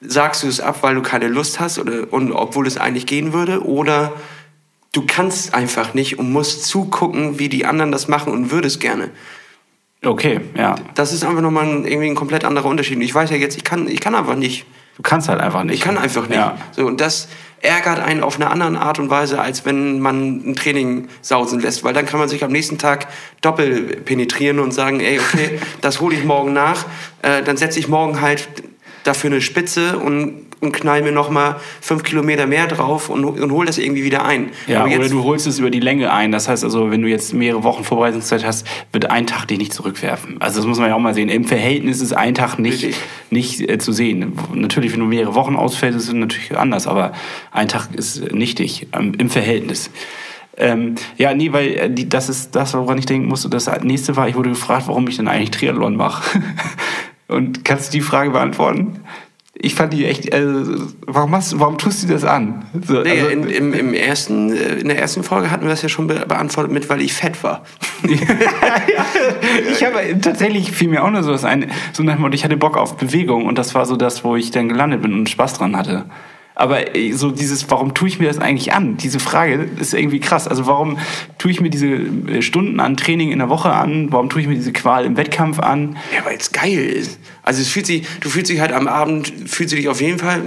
[0.00, 3.32] sagst du es ab, weil du keine Lust hast oder und obwohl es eigentlich gehen
[3.32, 4.14] würde oder
[4.92, 9.10] du kannst einfach nicht und musst zugucken, wie die anderen das machen und würdest gerne.
[10.04, 10.76] Okay, ja.
[10.94, 13.00] Das ist einfach nochmal ein, irgendwie ein komplett anderer Unterschied.
[13.02, 14.64] Ich weiß ja jetzt, ich kann, ich kann einfach nicht.
[14.96, 15.74] Du kannst halt einfach nicht.
[15.74, 16.38] Ich kann einfach nicht.
[16.38, 16.56] Ja.
[16.72, 17.28] So, und das
[17.62, 21.84] ärgert einen auf eine andere Art und Weise, als wenn man ein Training sausen lässt.
[21.84, 23.08] Weil dann kann man sich am nächsten Tag
[23.42, 26.86] doppelt penetrieren und sagen, ey, okay, das hole ich morgen nach.
[27.20, 28.48] Äh, dann setze ich morgen halt
[29.04, 33.66] dafür eine Spitze und, und knall mir nochmal fünf Kilometer mehr drauf und, und hol
[33.66, 34.50] das irgendwie wieder ein.
[34.66, 36.32] Ja, Aber oder jetzt, du holst es über die Länge ein.
[36.32, 39.72] Das heißt also, wenn du jetzt mehrere Wochen Vorbereitungszeit hast, wird ein Tag dich nicht
[39.72, 40.36] zurückwerfen.
[40.40, 41.30] Also das muss man ja auch mal sehen.
[41.30, 42.96] Im Verhältnis ist ein Tag nicht, Richtig.
[43.30, 44.32] nicht äh, zu sehen.
[44.52, 47.12] Natürlich, wenn du mehrere Wochen ausfällst, ist es natürlich anders, aber
[47.52, 49.90] ein Tag ist nichtig ähm, im Verhältnis.
[50.56, 53.48] Ähm, ja, nee, weil äh, die, das ist das, woran ich denken musste.
[53.48, 56.42] Das nächste war, ich wurde gefragt, warum ich denn eigentlich Triathlon mache.
[57.28, 59.00] Und kannst du die Frage beantworten?
[59.62, 60.42] Ich fand die echt, äh,
[61.06, 62.64] warum, machst, warum tust du das an?
[62.86, 65.82] So, nee, also- in, im, im ersten, äh, in der ersten Folge hatten wir das
[65.82, 67.62] ja schon be beantwortet mit, weil ich fett war.
[69.70, 72.56] ich habe tatsächlich fiel mir auch nur sowas ein, so nach dem Motto, ich hatte
[72.56, 75.54] Bock auf Bewegung und das war so das, wo ich dann gelandet bin und Spaß
[75.54, 76.06] dran hatte.
[76.54, 78.96] Aber äh, so dieses, warum tue ich mir das eigentlich an?
[78.96, 80.46] Diese Frage ist irgendwie krass.
[80.46, 80.98] Also warum
[81.38, 84.08] tue ich mir diese äh, Stunden an Training in der Woche an?
[84.10, 85.96] Warum tue ich mir diese Qual im Wettkampf an?
[86.14, 87.18] Ja, weil es geil ist.
[87.50, 90.20] Also es fühlt sich, du fühlst dich halt am Abend, fühlst du dich auf jeden
[90.20, 90.40] Fall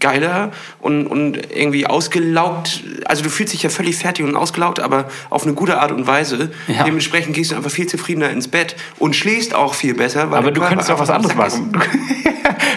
[0.00, 2.82] geiler und, und irgendwie ausgelaugt.
[3.04, 6.08] Also du fühlst dich ja völlig fertig und ausgelaugt, aber auf eine gute Art und
[6.08, 6.50] Weise.
[6.66, 6.82] Ja.
[6.82, 10.32] Dementsprechend gehst du einfach viel zufriedener ins Bett und schläfst auch viel besser.
[10.32, 11.70] Weil Aber du könntest auch was anderes machen.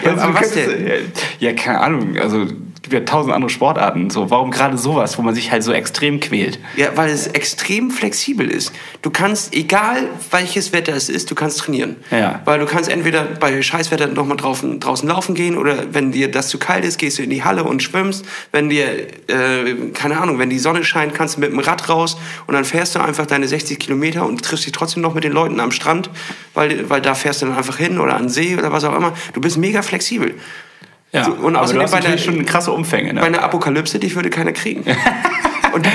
[0.04, 2.16] Ja, Also du was könntest- Ja, keine Ahnung.
[2.18, 2.46] Also
[2.92, 4.10] ja tausend andere Sportarten.
[4.10, 6.58] So, warum gerade sowas, wo man sich halt so extrem quält?
[6.76, 8.72] Ja, weil es extrem flexibel ist.
[9.02, 11.96] Du kannst, egal welches Wetter es ist, du kannst trainieren.
[12.10, 12.40] Ja.
[12.44, 16.48] Weil du kannst entweder bei Scheißwetter nochmal draußen, draußen laufen gehen oder wenn dir das
[16.48, 18.24] zu kalt ist, gehst du in die Halle und schwimmst.
[18.50, 18.86] Wenn dir,
[19.28, 22.64] äh, keine Ahnung, wenn die Sonne scheint, kannst du mit dem Rad raus und dann
[22.64, 25.72] fährst du einfach deine 60 Kilometer und triffst dich trotzdem noch mit den Leuten am
[25.72, 26.10] Strand,
[26.54, 28.94] weil, weil da fährst du dann einfach hin oder an den See oder was auch
[28.94, 29.12] immer.
[29.32, 30.34] Du bist mega flexibel.
[31.12, 33.12] Ja, So, und außerdem bei natürlich schon krasse Umfänge.
[33.12, 33.20] Ne?
[33.20, 34.84] Bei einer Apokalypse, dich würde keiner kriegen.
[35.74, 35.90] Und du-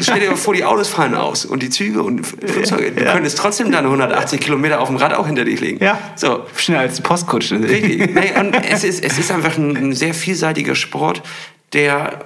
[0.00, 2.92] stell dir mal vor, die Autos fallen aus und die Züge und Flugzeuge.
[2.92, 3.12] Du Ja.
[3.12, 5.84] könntest trotzdem deine 180 Kilometer auf dem Rad auch hinter dich legen.
[5.84, 7.60] ja, So, schneller als die Postkutsche.
[7.62, 8.14] richtig.
[8.14, 11.22] Nee, und es ist, es ist einfach ein, ein sehr vielseitiger Sport,
[11.74, 12.20] der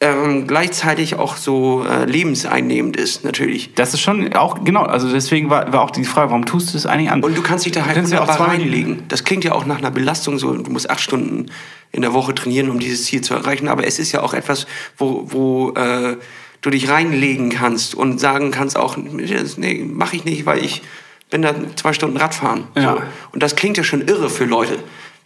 [0.00, 3.74] ähm, gleichzeitig auch so äh, lebenseinnehmend ist, natürlich.
[3.74, 6.76] Das ist schon auch, genau, also deswegen war, war auch die Frage, warum tust du
[6.76, 7.24] es eigentlich an?
[7.24, 9.02] Und du kannst dich da halt ja wunderbar zweimal- reinlegen.
[9.08, 10.52] Das klingt ja auch nach einer Belastung so.
[10.52, 11.46] Du musst acht Stunden
[11.90, 13.66] in der Woche trainieren, um dieses Ziel zu erreichen.
[13.66, 16.16] Aber es ist ja auch etwas, wo, wo äh,
[16.60, 20.82] du dich reinlegen kannst und sagen kannst auch, nee, mach ich nicht, weil ich
[21.30, 22.64] bin da zwei Stunden Radfahren.
[22.76, 22.94] Ja.
[22.94, 23.02] So.
[23.32, 24.78] Und das klingt ja schon irre für Leute.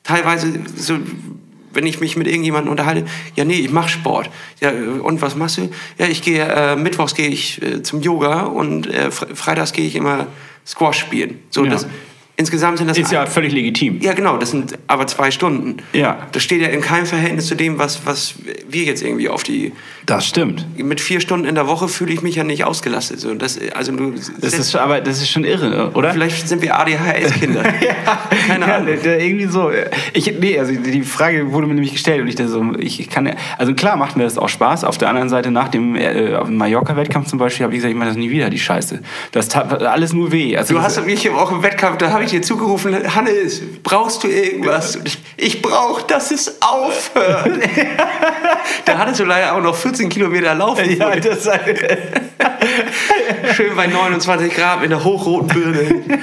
[0.03, 0.97] Teilweise so
[1.75, 3.05] wenn ich mich mit irgendjemandem unterhalte,
[3.35, 4.31] ja nee, ich mache Sport.
[4.61, 5.71] Ja, äh, und was machst du?
[5.99, 9.87] Ja, ich gehe, äh, mittwochs gehe ich äh, zum Yoga und äh, fre- freitags gehe
[9.87, 10.27] ich immer
[10.67, 11.41] Squash spielen.
[11.51, 11.71] So, Ja.
[11.73, 11.87] das,
[12.37, 12.99] insgesamt sind das...
[12.99, 14.01] ist ja völlig legitim.
[14.01, 15.77] ja, genau, das sind aber zwei Stunden.
[15.93, 16.27] Ja.
[16.33, 18.35] Das steht ja in keinem Verhältnis zu dem, was, was
[18.69, 19.73] wir jetzt irgendwie auf die...
[20.07, 20.67] Das stimmt.
[20.79, 23.21] Mit vier Stunden in der Woche fühle ich mich ja nicht ausgelastet.
[23.21, 26.13] So, das, also du, Das ist, schon- aber das ist schon irre, oder?
[26.13, 27.63] vielleicht sind wir ADHS-Kinder.
[28.49, 28.89] Keine ja, Ahnung.
[29.05, 29.71] irgendwie so.
[30.13, 33.27] Ich, nee, also die Frage wurde mir nämlich gestellt und ich dachte so, ich, kann
[33.27, 34.83] ja, also klar macht mir das auch Spaß.
[34.85, 38.09] Auf der anderen Seite nach dem äh, Mallorca-Wettkampf zum Beispiel habe ich gesagt, ich mache
[38.09, 39.01] das nie wieder, die Scheiße.
[39.31, 40.57] Das tat alles nur weh.
[40.57, 44.29] Also Du hast mich auch im Wettkampf, da habe ich dir zugerufen, Hannes, brauchst du
[44.29, 44.99] irgendwas?
[45.37, 47.51] Ich, brauche, dass es aufhört.
[48.85, 50.97] da hattest du leider auch noch 14 Kilometer laufen.
[50.97, 51.45] ja, das,
[53.55, 56.03] Schön bei 29 Grad mit einer hochroten Birne.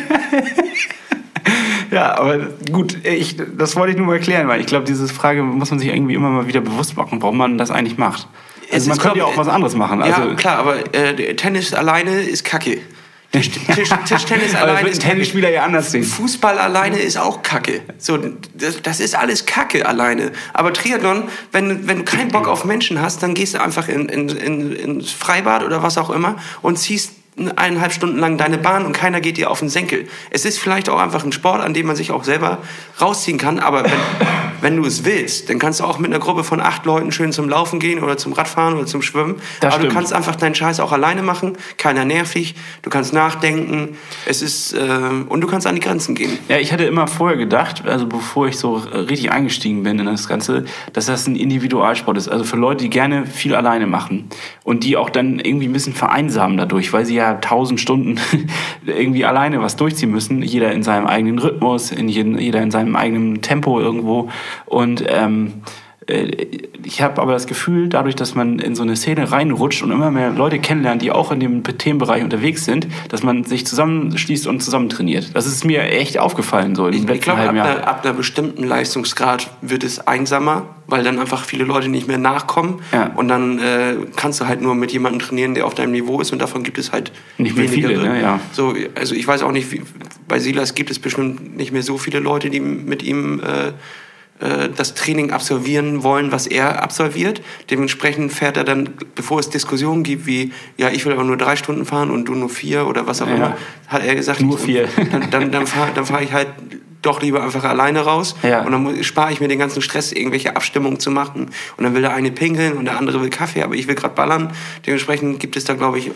[1.92, 5.44] ja, aber gut, ich, das wollte ich nur mal erklären, weil ich glaube, diese Frage
[5.44, 8.28] muss man sich irgendwie immer mal wieder bewusst machen, warum man das eigentlich macht.
[8.72, 10.02] Also man könnte ja auch was anderes machen.
[10.02, 12.80] Also, ja, klar, aber äh, Tennis alleine ist kacke.
[13.32, 15.02] Tisch, Tisch, Tischtennis alleine ist.
[15.02, 16.04] Tennisspieler ja anders sehen.
[16.04, 17.82] Fußball alleine ist auch Kacke.
[18.00, 18.18] So,
[18.56, 20.32] das, das ist alles Kacke alleine.
[20.54, 24.10] Aber Triathlon, wenn, wenn du keinen Bock auf Menschen hast, dann gehst du einfach in,
[24.10, 27.12] in, in, ins Freibad oder was auch immer und ziehst
[27.56, 30.08] eineinhalb Stunden lang deine Bahn und keiner geht dir auf den Senkel.
[30.32, 32.58] Es ist vielleicht auch einfach ein Sport, an dem man sich auch selber
[33.00, 33.92] rausziehen kann, aber wenn,
[34.62, 37.32] wenn du es willst, dann kannst du auch mit einer Gruppe von acht Leuten schön
[37.32, 39.36] zum Laufen gehen oder zum Radfahren oder zum Schwimmen.
[39.60, 39.94] Das aber du stimmt.
[39.94, 44.74] kannst einfach deinen Scheiß auch alleine machen, keiner nervt dich, du kannst nachdenken, es ist,
[44.74, 44.80] äh,
[45.28, 46.38] und du kannst an die Grenzen gehen.
[46.48, 50.28] Ja, ich hatte immer vorher gedacht, also bevor ich so richtig eingestiegen bin in das
[50.28, 52.28] Ganze, dass das ein Individualsport ist.
[52.28, 54.30] Also für Leute, die gerne viel alleine machen
[54.64, 58.20] und die auch dann irgendwie ein bisschen vereinsamen dadurch, weil sie ja tausend Stunden
[58.86, 60.42] irgendwie alleine was durchziehen müssen.
[60.42, 64.30] Jeder in seinem eigenen Rhythmus, in jeden, jeder in seinem eigenen Tempo irgendwo.
[64.66, 65.54] Und ähm,
[66.08, 66.32] äh,
[66.84, 70.12] ich habe aber das Gefühl, dadurch, dass man in so eine Szene reinrutscht und immer
[70.12, 74.62] mehr Leute kennenlernt, die auch in dem Themenbereich unterwegs sind, dass man sich zusammenschließt und
[74.64, 75.32] zusammen trainiert.
[75.36, 77.68] Das ist mir echt aufgefallen so im Ich, letzten ich glaube, ab, halben Jahr.
[77.68, 82.18] einer- ab einer bestimmten Leistungsgrad wird es einsamer, weil dann einfach viele Leute nicht mehr
[82.18, 82.80] nachkommen.
[82.92, 83.12] Ja.
[83.16, 86.32] Und dann äh, kannst du halt nur mit jemandem trainieren, der auf deinem Niveau ist.
[86.32, 88.20] Und davon gibt es halt Nicht mehr viele, ne?
[88.22, 88.40] Ja.
[88.54, 89.82] So, also ich weiß auch nicht, wie,
[90.28, 93.74] bei Silas gibt es bestimmt nicht mehr so viele Leute, die mit ihm äh,
[94.40, 97.42] äh, das Training absolvieren wollen, was er absolviert.
[97.70, 101.56] Dementsprechend fährt er dann, bevor es Diskussionen gibt, wie, ja, ich will aber nur drei
[101.56, 103.36] Stunden fahren und du nur vier oder was auch Ja.
[103.36, 104.88] immer, hat er gesagt, Nur vier.
[105.12, 106.48] Dann, dann, dann fahre fahr ich halt
[107.02, 108.64] doch lieber einfach alleine raus Ja.
[108.64, 111.50] und dann spare ich mir den ganzen Stress, irgendwelche Abstimmungen zu machen.
[111.78, 114.16] Und dann will der eine pinkeln und der andere will Kaffee, aber ich will gerade
[114.16, 114.52] ballern.
[114.86, 116.12] Dementsprechend gibt es da, glaube ich,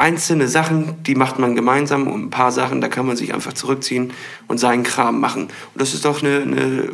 [0.00, 3.52] einzelne Sachen, die macht man gemeinsam und ein paar Sachen, da kann man sich einfach
[3.52, 4.12] zurückziehen
[4.48, 5.42] und seinen Kram machen.
[5.42, 6.88] Und das ist doch eine, eine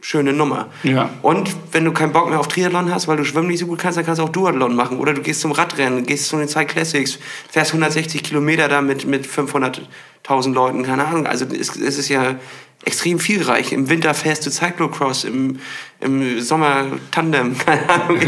[0.00, 0.68] schöne Nummer.
[0.82, 1.10] Ja.
[1.20, 3.78] Und wenn du keinen Bock mehr auf Triathlon hast, weil du Schwimmen nicht so gut
[3.78, 4.98] kannst, dann kannst du auch Duathlon machen.
[4.98, 7.18] Oder du gehst zum Radrennen, gehst zu den Cyclassics, Classics,
[7.50, 11.26] fährst 160 Kilometer da mit, mit 500.000 Leuten, keine Ahnung.
[11.26, 12.36] Also es, es ist ja
[12.84, 13.72] extrem vielreich.
[13.72, 15.58] Im Winter fährst du Cyclocross, im,
[16.00, 18.18] im Sommer Tandem, keine Ahnung.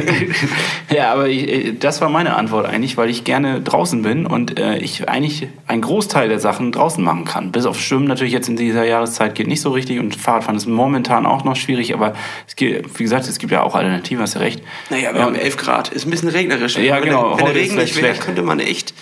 [0.93, 4.59] Ja, aber ich, äh, das war meine Antwort eigentlich, weil ich gerne draußen bin und
[4.59, 7.53] äh, ich eigentlich einen Großteil der Sachen draußen machen kann.
[7.53, 10.67] Bis auf Schwimmen natürlich jetzt in dieser Jahreszeit geht nicht so richtig und Fahrradfahren ist
[10.67, 12.15] momentan auch noch schwierig, aber
[12.49, 14.61] es gibt, wie gesagt, es gibt ja auch Alternativen, hast du recht.
[14.91, 15.89] Naja, wir haben 11 Grad.
[15.93, 16.77] Ist ein bisschen regnerisch.
[16.79, 17.37] Ja, wenn genau.
[17.37, 18.93] Der, wenn der Regen nicht wäre, könnte man echt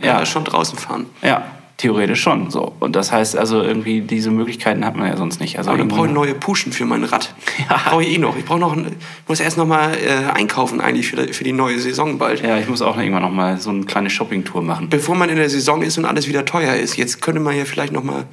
[0.00, 0.22] Ja.
[0.22, 1.06] äh, schon draußen fahren.
[1.22, 1.42] Ja,
[1.80, 2.72] Theoretisch schon so.
[2.78, 5.56] Und das heißt also irgendwie, diese Möglichkeiten hat man ja sonst nicht.
[5.56, 7.34] Also Aber brauche ich irgendwo- neue Puschen für mein Rad.
[7.86, 8.36] Brauche ich eh noch.
[8.36, 11.52] Ich brauche noch, ein- muss erst noch mal äh, einkaufen eigentlich für, die- für die
[11.52, 12.42] neue Saison bald.
[12.42, 14.88] ja, ich muss auch irgendwann noch mal so eine kleine Shoppingtour machen.
[14.90, 16.96] Bevor man in der Saison ist und alles wieder teuer ist.
[16.98, 18.24] Jetzt könnte man ja vielleicht noch mal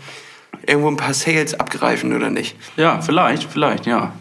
[0.65, 2.57] irgendwo ein paar Sales abgreifen, oder nicht?
[2.75, 4.11] Ja, vielleicht, vielleicht, ja.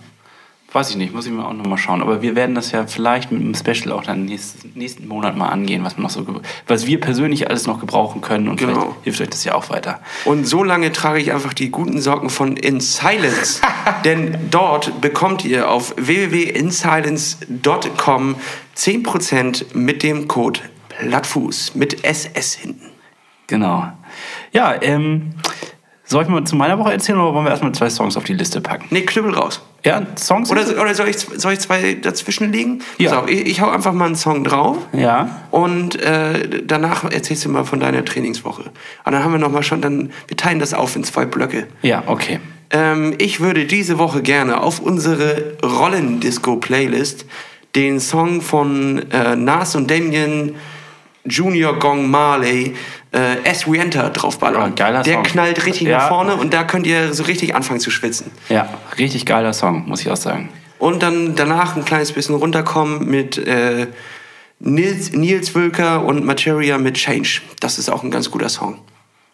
[0.76, 2.02] Weiß ich nicht, muss ich mir auch noch mal schauen.
[2.02, 5.48] Aber wir werden das ja vielleicht mit einem Special auch dann nächsten, nächsten Monat mal
[5.48, 6.26] angehen, was man noch so,
[6.66, 8.74] was wir persönlich alles noch gebrauchen können und Genau.
[8.74, 10.00] vielleicht hilft euch das ja auch weiter.
[10.26, 13.62] Und so lange trage ich einfach die guten Socken von In Silence.
[14.04, 18.36] Denn dort bekommt ihr auf www.insilence.com
[18.76, 20.60] 10% mit dem Code
[20.90, 22.90] Plattfuß mit SS hinten.
[23.46, 23.90] Genau.
[24.52, 25.30] Ja, ähm,
[26.04, 28.34] soll ich mal zu meiner Woche erzählen oder wollen wir erstmal zwei Songs auf die
[28.34, 28.84] Liste packen?
[28.90, 29.62] Nee, Knüppel raus.
[29.86, 30.50] Ja, Songs?
[30.50, 32.82] Oder, oder soll, ich, soll ich zwei dazwischen legen?
[32.98, 33.10] Ja.
[33.10, 34.78] Pass auf, ich, ich hau einfach mal einen Song drauf.
[34.92, 35.42] Ja.
[35.52, 38.62] Und äh, danach erzählst du mal von deiner Trainingswoche.
[38.62, 41.68] Und dann haben wir noch mal schon, dann wir teilen das auf in zwei Blöcke.
[41.82, 42.40] Ja, okay.
[42.70, 47.24] Ähm, ich würde diese Woche gerne auf unsere Rollendisco-Playlist
[47.76, 50.56] den Song von äh, Nas und Damien
[51.24, 52.74] Junior Gong Marley
[53.16, 54.74] äh, As We Enter draufballern.
[54.78, 55.22] Ja, Der Song.
[55.24, 55.98] knallt richtig Ja.
[55.98, 58.30] nach vorne und da könnt ihr so richtig anfangen zu schwitzen.
[58.48, 60.50] Ja, richtig geiler Song, muss ich auch sagen.
[60.78, 63.86] Und dann danach ein kleines bisschen runterkommen mit äh,
[64.58, 67.40] Nils, Nils Wölker und Materia mit Change.
[67.60, 68.78] Das ist auch ein ganz guter Song.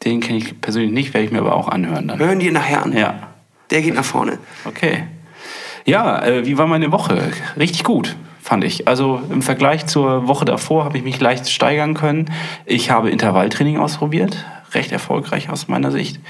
[0.04, 2.18] Den kenne ich persönlich nicht, werde ich mir aber auch anhören dann.
[2.18, 2.96] Hören die nachher an.
[2.96, 3.28] Ja,
[3.70, 4.38] Der geht nach vorne.
[4.64, 5.04] okay.
[5.84, 7.30] Ja, äh, wie war meine Woche?
[7.58, 8.88] Richtig gut, fand ich.
[8.88, 12.30] Also im Vergleich zur Woche davor habe ich mich leicht steigern können.
[12.66, 16.20] Ich habe Intervalltraining ausprobiert, recht erfolgreich aus meiner Sicht.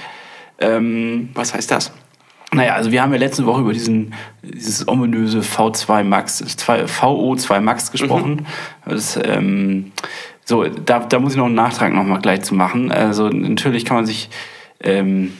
[0.59, 1.91] Ähm, Was heißt das?
[2.53, 7.59] Naja, also wir haben ja letzte Woche über diesen, dieses ominöse V2 Max, 2, VO2
[7.61, 8.45] Max gesprochen.
[8.85, 9.91] Das, ähm,
[10.45, 12.91] so, da, da muss ich noch einen Nachtrag noch mal gleich zu machen.
[12.91, 14.29] Also natürlich kann man sich,
[14.81, 15.33] ähm,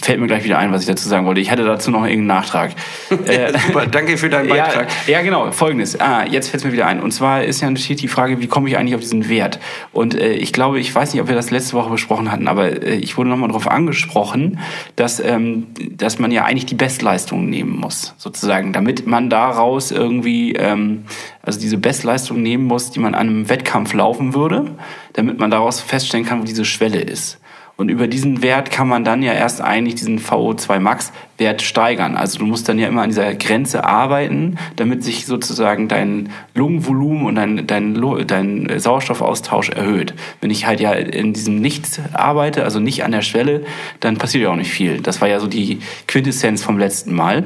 [0.00, 1.40] fällt mir gleich wieder ein, was ich dazu sagen wollte.
[1.40, 2.72] Ich hatte dazu noch irgendeinen Nachtrag.
[3.26, 4.88] Äh, Super, danke für deinen ja, Beitrag.
[5.06, 5.50] ja, genau.
[5.52, 5.98] Folgendes.
[5.98, 7.00] Ah, jetzt fällt es mir wieder ein.
[7.00, 9.60] Und zwar ist ja natürlich die Frage, wie komme ich eigentlich auf diesen Wert?
[9.92, 12.82] Und äh, ich glaube, ich weiß nicht, ob wir das letzte Woche besprochen hatten, aber
[12.82, 14.58] äh, ich wurde nochmal darauf angesprochen,
[14.96, 20.52] dass, ähm, dass man ja eigentlich die Bestleistung nehmen muss, sozusagen, damit man daraus irgendwie,
[20.54, 21.04] ähm,
[21.42, 24.76] also diese Bestleistung nehmen muss, die man an einem Wettkampf laufen würde,
[25.14, 27.38] damit man daraus feststellen kann, wo diese Schwelle ist.
[27.76, 32.14] Und über diesen Wert kann man dann ja erst eigentlich diesen VO2 Max Wert steigern.
[32.14, 37.26] Also du musst dann ja immer an dieser Grenze arbeiten, damit sich sozusagen dein Lungenvolumen
[37.26, 40.14] und dein, dein, dein Sauerstoffaustausch erhöht.
[40.40, 43.64] Wenn ich halt ja in diesem Nichts arbeite, also nicht an der Schwelle,
[43.98, 45.00] dann passiert ja auch nicht viel.
[45.00, 47.44] Das war ja so die Quintessenz vom letzten Mal.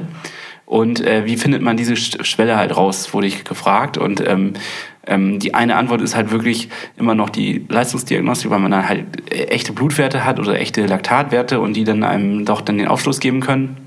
[0.67, 3.97] Und äh, wie findet man diese Sch- Schwelle halt raus, wurde ich gefragt.
[3.97, 4.53] Und ähm,
[5.05, 9.31] ähm, die eine Antwort ist halt wirklich immer noch die Leistungsdiagnostik, weil man dann halt
[9.31, 13.41] echte Blutwerte hat oder echte Laktatwerte und die dann einem doch dann den Aufschluss geben
[13.41, 13.77] können.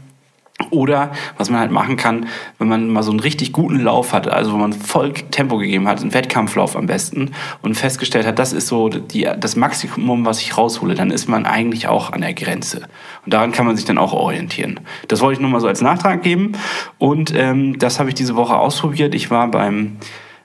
[0.71, 2.27] Oder was man halt machen kann,
[2.59, 5.89] wenn man mal so einen richtig guten Lauf hat, also wo man voll Tempo gegeben
[5.89, 10.41] hat, einen Wettkampflauf am besten und festgestellt hat, das ist so die, das Maximum, was
[10.41, 12.83] ich raushole, dann ist man eigentlich auch an der Grenze.
[13.25, 14.79] Und daran kann man sich dann auch orientieren.
[15.09, 16.53] Das wollte ich nur mal so als Nachtrag geben.
[16.99, 19.15] Und ähm, das habe ich diese Woche ausprobiert.
[19.15, 19.97] Ich war beim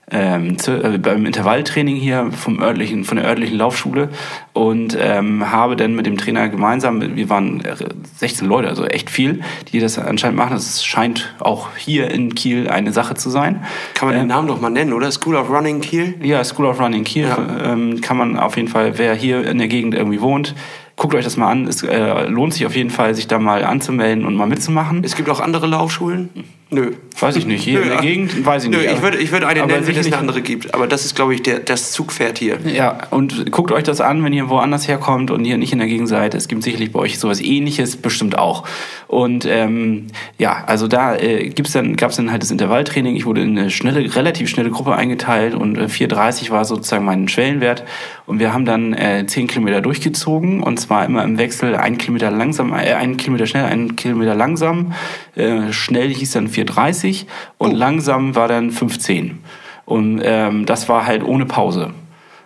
[0.10, 4.10] ähm, zu, äh, beim Intervalltraining hier vom örtlichen, von der örtlichen Laufschule
[4.54, 7.76] und ähm, habe dann mit dem Trainer gemeinsam, wir waren äh,
[8.15, 9.41] 16 Leute, also echt viel,
[9.72, 10.54] die das anscheinend machen.
[10.54, 13.65] Das scheint auch hier in Kiel eine Sache zu sein.
[13.96, 15.12] Kann man den Namen doch mal nennen, oder?
[15.12, 16.15] School of Running Kiel?
[16.24, 17.28] Ja, School of Running Kiel
[17.63, 20.56] ähm, kann man auf jeden Fall, wer hier in der Gegend irgendwie wohnt,
[20.96, 21.67] guckt euch das mal an.
[21.67, 25.04] Es äh, lohnt sich auf jeden Fall, sich da mal anzumelden und mal mitzumachen.
[25.04, 26.30] Es gibt auch andere Laufschulen?
[26.69, 26.91] Nö.
[27.19, 27.63] Weiß ich nicht.
[27.63, 28.91] Hier in der Gegend weiß ich Nö, nicht.
[28.91, 30.73] ich würde ich würde eine nennen, wenn es eine andere gibt.
[30.73, 32.60] Aber das ist, glaube ich, der, das Zugpferd hier.
[32.65, 35.88] Ja, und guckt euch das an, wenn ihr woanders herkommt und ihr nicht in der
[35.88, 36.36] Gegend seid.
[36.36, 38.65] Es gibt sicherlich bei euch sowas ähnliches, bestimmt auch.
[39.08, 43.15] Und ähm, ja, also da äh, gibt's dann, gab es dann halt das Intervalltraining.
[43.15, 47.30] Ich wurde in eine schnelle, relativ schnelle Gruppe eingeteilt und äh, 4,30 war sozusagen mein
[47.30, 47.84] Schwellenwert.
[48.25, 52.30] Und wir haben dann äh, 10 Kilometer durchgezogen und zwar immer im Wechsel ein Kilometer
[52.30, 54.93] langsam, äh, ein Kilometer schnell, ein Kilometer langsam.
[55.36, 57.26] Äh, schnell hieß dann 4,30
[57.58, 59.39] und langsam war dann 15.
[59.86, 61.91] Und ähm, das war halt ohne Pause.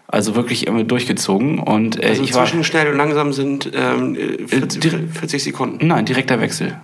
[0.08, 1.60] Also wirklich immer durchgezogen.
[1.60, 2.44] Und äh, Also ich war.
[2.46, 5.88] zwischen schnell und langsam sind ähm, Äh, 40, dir- 40 Sekunden.
[5.88, 6.76] Nein, direkter Wechsel.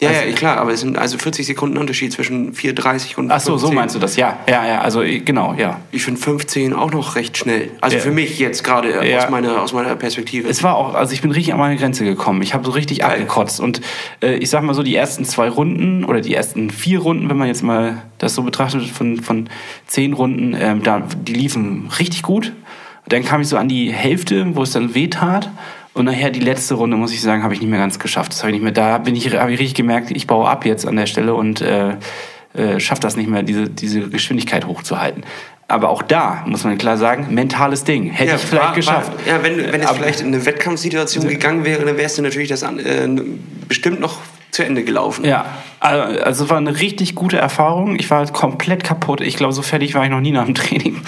[0.00, 3.40] Ja, Also- ja, klar, aber es sind also 40 Sekunden Unterschied zwischen 4,30 und Ach
[3.40, 3.74] so, so 15.
[3.74, 4.14] meinst du das?
[4.14, 4.80] Ja, ja, ja.
[4.80, 5.80] Also genau, ja.
[5.90, 7.70] Ich finde 15 auch noch recht schnell.
[7.80, 8.02] Also Ja.
[8.04, 9.18] für mich jetzt gerade äh, Ja.
[9.24, 10.48] aus, meiner, aus meiner Perspektive.
[10.48, 12.42] Es war auch, also ich bin richtig an meine Grenze gekommen.
[12.42, 13.10] Ich habe so richtig Geil.
[13.10, 13.58] abgekotzt.
[13.58, 13.80] Und
[14.22, 17.36] äh, ich sag mal so, die ersten zwei Runden oder die ersten vier Runden, wenn
[17.36, 19.48] man jetzt mal das so betrachtet, von, von
[19.88, 22.52] zehn Runden, ähm, da, die liefen richtig gut.
[23.08, 25.50] Dann kam ich so an die Hälfte, wo es dann weh tat.
[25.98, 28.32] Und nachher die letzte Runde, muss ich sagen, habe ich nicht mehr ganz geschafft.
[28.32, 28.72] Das habe ich nicht mehr.
[28.72, 31.60] Da bin ich, habe ich richtig gemerkt, ich baue ab jetzt an der Stelle und
[31.60, 31.96] äh,
[32.54, 35.24] äh, schafft das nicht mehr, diese, diese Geschwindigkeit hochzuhalten.
[35.66, 38.10] Aber auch da muss man klar sagen, mentales Ding.
[38.10, 39.12] Hätte ich vielleicht war, geschafft.
[39.26, 42.22] War, ja, wenn, wenn es Aber- vielleicht in eine Wettkampfsituation gegangen wäre, dann wärst du
[42.22, 43.08] natürlich das äh,
[43.66, 44.18] bestimmt noch
[44.52, 45.24] zu Ende gelaufen.
[45.24, 45.46] Ja,
[45.80, 47.96] also also war eine richtig gute Erfahrung.
[47.98, 49.20] Ich war komplett kaputt.
[49.20, 51.00] Ich glaube, so fertig war ich noch nie nach dem Training.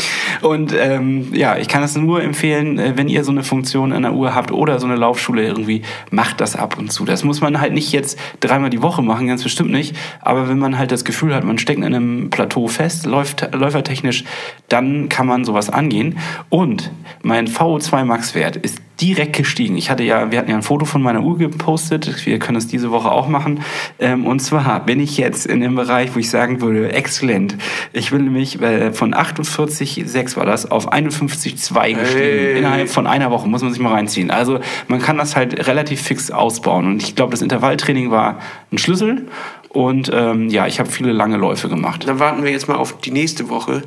[0.43, 4.03] Und ähm, ja, ich kann es nur empfehlen, äh, wenn ihr so eine Funktion an
[4.03, 7.05] der Uhr habt oder so eine Laufschule irgendwie, macht das ab und zu.
[7.05, 9.97] Das muss man halt nicht jetzt dreimal die Woche machen, ganz bestimmt nicht.
[10.21, 14.25] Aber wenn man halt das Gefühl hat, man steckt in einem Plateau fest, läuft läufertechnisch,
[14.69, 16.19] dann kann man sowas angehen.
[16.49, 16.91] Und
[17.23, 19.77] mein VO2 Max-Wert ist direkt gestiegen.
[19.77, 22.27] Ich hatte ja, wir hatten ja ein Foto von meiner Uhr gepostet.
[22.27, 23.61] Wir können es diese Woche auch machen.
[23.99, 27.57] Ähm, und zwar bin ich jetzt in dem Bereich, wo ich sagen würde, exzellent.
[27.93, 32.57] Ich will nämlich äh, von 48,6 war das auf 51,2 gestiegen.
[32.57, 34.31] Innerhalb von einer Woche muss man sich mal reinziehen.
[34.31, 36.87] Also man kann das halt relativ fix ausbauen.
[36.87, 38.41] Und ich glaube, das Intervalltraining war
[38.73, 39.29] ein Schlüssel.
[39.69, 42.07] Und ähm, ja, ich habe viele lange Läufe gemacht.
[42.07, 43.83] Dann warten wir jetzt mal auf die nächste Woche.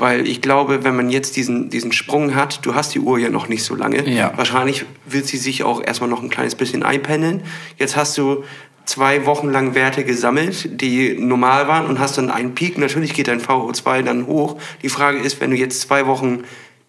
[0.00, 3.30] Weil ich glaube, wenn man jetzt diesen, diesen Sprung hat, du hast die Uhr ja
[3.30, 4.08] noch nicht so lange.
[4.08, 4.32] Ja.
[4.36, 7.42] Wahrscheinlich wird sie sich auch erstmal noch ein kleines bisschen einpendeln.
[7.78, 8.44] Jetzt hast du
[8.88, 12.78] zwei Wochen lang Werte gesammelt, die normal waren und hast dann einen Peak.
[12.78, 14.56] Natürlich geht dein VO2 dann hoch.
[14.82, 16.44] Die Frage ist, wenn du jetzt zwei Wochen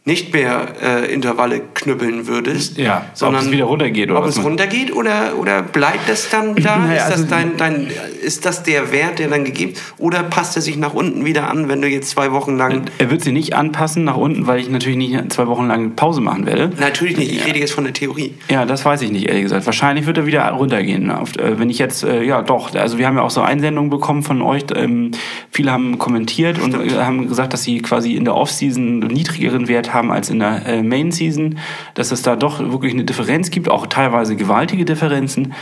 [0.06, 4.44] nicht mehr äh, Intervalle knüppeln würdest, Ja, ob sondern es wieder runtergeht oder ob es
[4.44, 6.78] runtergeht oder, oder bleibt es dann da?
[6.78, 7.88] Naja, ist, das also- dein, dein,
[8.24, 11.68] ist das der Wert, der dann gegeben Oder passt er sich nach unten wieder an,
[11.70, 12.86] wenn du jetzt zwei Wochen lang...
[12.98, 16.22] Er wird sie nicht anpassen nach unten, weil ich natürlich nicht zwei Wochen lang Pause
[16.22, 16.72] machen werde.
[16.80, 18.34] Natürlich nicht, ich rede jetzt von der Theorie.
[18.50, 19.66] Ja, das weiß ich nicht, ehrlich gesagt.
[19.66, 21.12] Wahrscheinlich wird er wieder runtergehen.
[21.12, 23.90] Auf, äh, wenn ich jetzt, äh, ja doch, also wir haben ja auch so Einsendungen
[23.92, 24.64] bekommen von euch.
[24.76, 25.12] Ähm,
[25.52, 29.68] viele haben kommentiert und äh, haben gesagt, dass sie quasi in der Off-Season einen niedrigeren
[29.68, 31.58] Wert haben als in der äh, Main-Season.
[31.94, 35.54] Dass es da doch wirklich eine Differenz gibt, auch teilweise gewaltige Differenzen.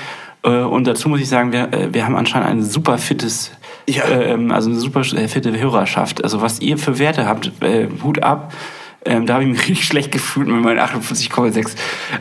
[0.43, 3.51] Äh, und dazu muss ich sagen, wir, äh, wir haben anscheinend ein super fittes,
[3.89, 4.03] Ja.
[4.07, 6.23] ähm, also eine super äh, fitte Hörerschaft.
[6.23, 8.53] Also was ihr für Werte habt, äh, Hut ab.
[9.05, 11.75] Ähm, da habe ich mich richtig schlecht gefühlt mit meinen 48,6.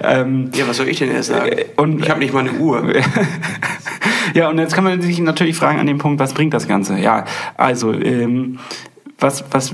[0.05, 1.49] Ähm, Ja, was soll ich denn erst sagen?
[1.51, 2.83] Äh, und- ich habe nicht mal eine Uhr.
[4.35, 6.99] ja, und jetzt kann man sich natürlich fragen an dem Punkt, was bringt das Ganze?
[6.99, 7.25] Ja,
[7.57, 8.59] also, ähm,
[9.19, 9.73] was, was,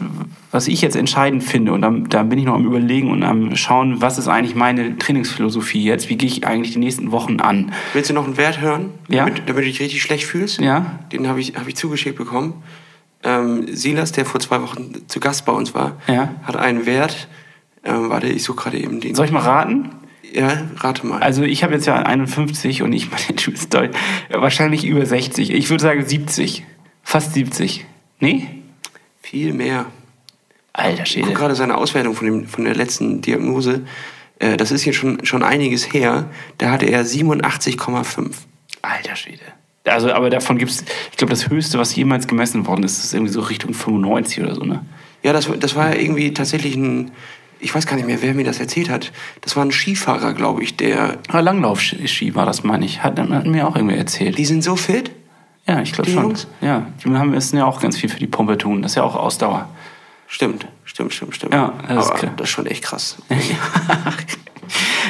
[0.53, 3.57] was ich jetzt entscheidend finde, und da, da bin ich noch am Überlegen und am
[3.57, 6.09] Schauen, was ist eigentlich meine Trainingsphilosophie jetzt?
[6.09, 7.73] Wie gehe ich eigentlich die nächsten Wochen an?
[7.93, 8.91] Willst du noch einen Wert hören?
[9.09, 9.25] Ja.
[9.25, 10.61] Damit, damit du dich richtig schlecht fühlst?
[10.61, 10.99] Ja.
[11.13, 12.63] Den habe ich, hab ich zugeschickt bekommen.
[13.25, 16.35] Ähm, Silas, der vor zwei Wochen zu Gast bei uns war, Ja.
[16.45, 17.29] hat einen Wert.
[17.85, 19.15] Ähm, warte, ich suche gerade eben den.
[19.17, 19.91] Soll ich mal raten?
[20.33, 21.21] Ja, rate mal.
[21.21, 23.91] Also ich habe jetzt ja 51 und ich meine, du bist doll,
[24.31, 25.51] wahrscheinlich über 60.
[25.51, 26.65] Ich würde sagen 70.
[27.03, 27.85] Fast 70.
[28.21, 28.47] Nee?
[29.33, 29.87] Viel mehr.
[30.75, 31.33] Alter Ich gucke Schäde.
[31.33, 33.81] gerade seine Auswertung von, dem, von der letzten Diagnose.
[34.39, 36.27] Äh, das ist jetzt schon, schon einiges her.
[36.59, 38.31] Da hatte er 87,5.
[38.83, 39.41] Alter Schwede.
[39.87, 43.33] Also, aber davon gibt's, ich glaube, das höchste, was jemals gemessen worden ist, ist irgendwie
[43.33, 44.85] so Richtung 95 oder so, ne?
[45.23, 47.11] Ja, das, das war irgendwie tatsächlich ein,
[47.59, 49.13] ich weiß gar nicht mehr, wer mir das erzählt hat.
[49.41, 53.03] Das war ein Skifahrer, glaube ich, der, Ah, Langlaufski war das, meine ich.
[53.03, 54.37] Hat, hat mir auch irgendwie erzählt.
[54.37, 55.11] die sind so fit.
[55.67, 56.23] Ja, ich glaube schon.
[56.23, 56.47] Jungs?
[56.61, 58.83] Ja, die haben, müssen ja auch ganz viel für die Pumpe tun.
[58.83, 59.69] Das ist ja auch Ausdauer.
[60.27, 61.53] Stimmt, stimmt, stimmt, stimmt.
[61.53, 62.33] Ja, das ist Aber klar.
[62.37, 63.19] das ist schon echt krass.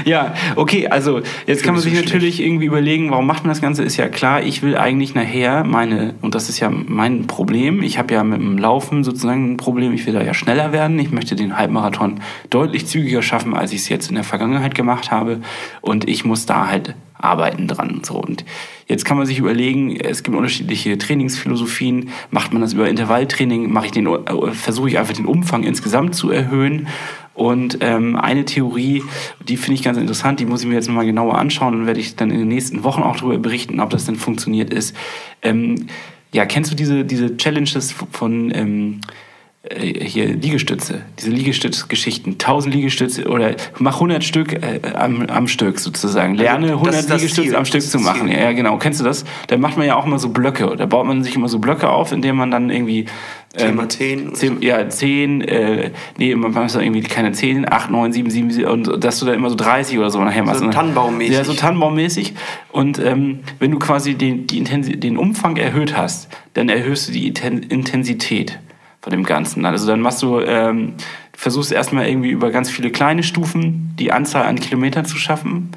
[0.04, 3.82] Ja, okay, also jetzt kann man sich natürlich irgendwie überlegen, warum macht man das Ganze?
[3.82, 7.98] Ist ja klar, ich will eigentlich nachher meine, und das ist ja mein Problem, ich
[7.98, 11.12] habe ja mit dem Laufen sozusagen ein Problem, ich will da ja schneller werden, ich
[11.12, 15.40] möchte den Halbmarathon deutlich zügiger schaffen, als ich es jetzt in der Vergangenheit gemacht habe
[15.80, 18.14] und ich muss da halt arbeiten dran so.
[18.14, 18.44] Und
[18.86, 22.10] jetzt kann man sich überlegen, es gibt unterschiedliche Trainingsphilosophien.
[22.30, 23.72] Macht man das über Intervalltraining?
[23.72, 26.88] Mache ich den, äh, versuche ich einfach den Umfang insgesamt zu erhöhen?
[27.34, 29.02] Und ähm, eine Theorie,
[29.48, 32.00] die finde ich ganz interessant, die muss ich mir jetzt nochmal genauer anschauen und werde
[32.00, 34.94] ich dann in den nächsten Wochen auch darüber berichten, ob das denn funktioniert ist.
[35.40, 35.86] Ähm,
[36.32, 39.12] ja, kennst du diese, diese Challenges von ähm, äh,
[39.78, 46.34] hier Liegestütze, diese Liegestützgeschichten, 1000 Liegestütze oder mach 100 Stück äh, am, am Stück sozusagen.
[46.34, 47.56] Lerne Also, das 100 ist das Liegestütze Ziel.
[47.56, 48.28] am Stück zu machen.
[48.28, 48.76] Ja, ja, genau.
[48.78, 49.24] Kennst du das?
[49.46, 50.74] Da macht man ja auch immer so Blöcke.
[50.76, 53.06] Da baut man sich immer so Blöcke auf, indem man dann irgendwie
[53.56, 58.30] zehn oder zehn, ja, 10, äh, nee, man macht irgendwie keine 10, 8, 9, 7,
[58.30, 60.62] 7, 7 und dass du da immer so 30 oder so nachher machst.
[60.64, 60.70] ne?
[60.70, 61.34] Tannenbaummäßig.
[61.36, 62.32] Ja, so Tannenbaummäßig.
[62.72, 67.12] Und ähm, wenn du quasi den, die Intensi den Umfang erhöht hast, dann erhöhst du
[67.12, 68.58] die Inten- Intensität
[69.02, 69.66] von dem Ganzen.
[69.66, 70.94] Also dann machst du, ähm,
[71.34, 75.72] versuchst erstmal irgendwie über ganz viele kleine Stufen die Anzahl an Kilometern zu schaffen.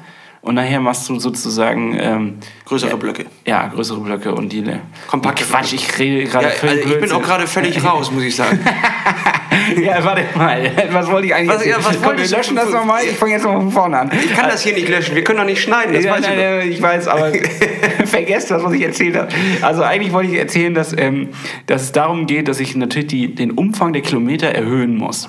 [0.46, 2.34] Und nachher machst du sozusagen ähm,
[2.64, 3.26] Größere ja, Blöcke.
[3.44, 4.64] Ja, größere Blöcke und die
[5.08, 8.22] Kompakte Quatsch, ich rede gerade Ja, völlig also ich bin auch gerade völlig raus, muss
[8.22, 8.60] ich sagen.
[9.82, 10.70] Ja, warte mal.
[10.92, 13.02] Was wollte ich eigentlich Was- ja, was Komm, wir löschen das nochmal.
[13.04, 14.10] Ich fange jetzt mal von vorne an.
[14.12, 16.32] Ich kann das hier nicht löschen, wir können doch nicht schneiden, das ja, weiß nein,
[16.32, 17.32] ich nein, ich weiß, aber
[18.04, 19.28] vergesst das, was ich erzählt habe.
[19.62, 21.30] Also eigentlich wollte ich erzählen, dass, ähm,
[21.66, 25.28] dass es darum geht, dass ich natürlich die, den Umfang der Kilometer erhöhen muss.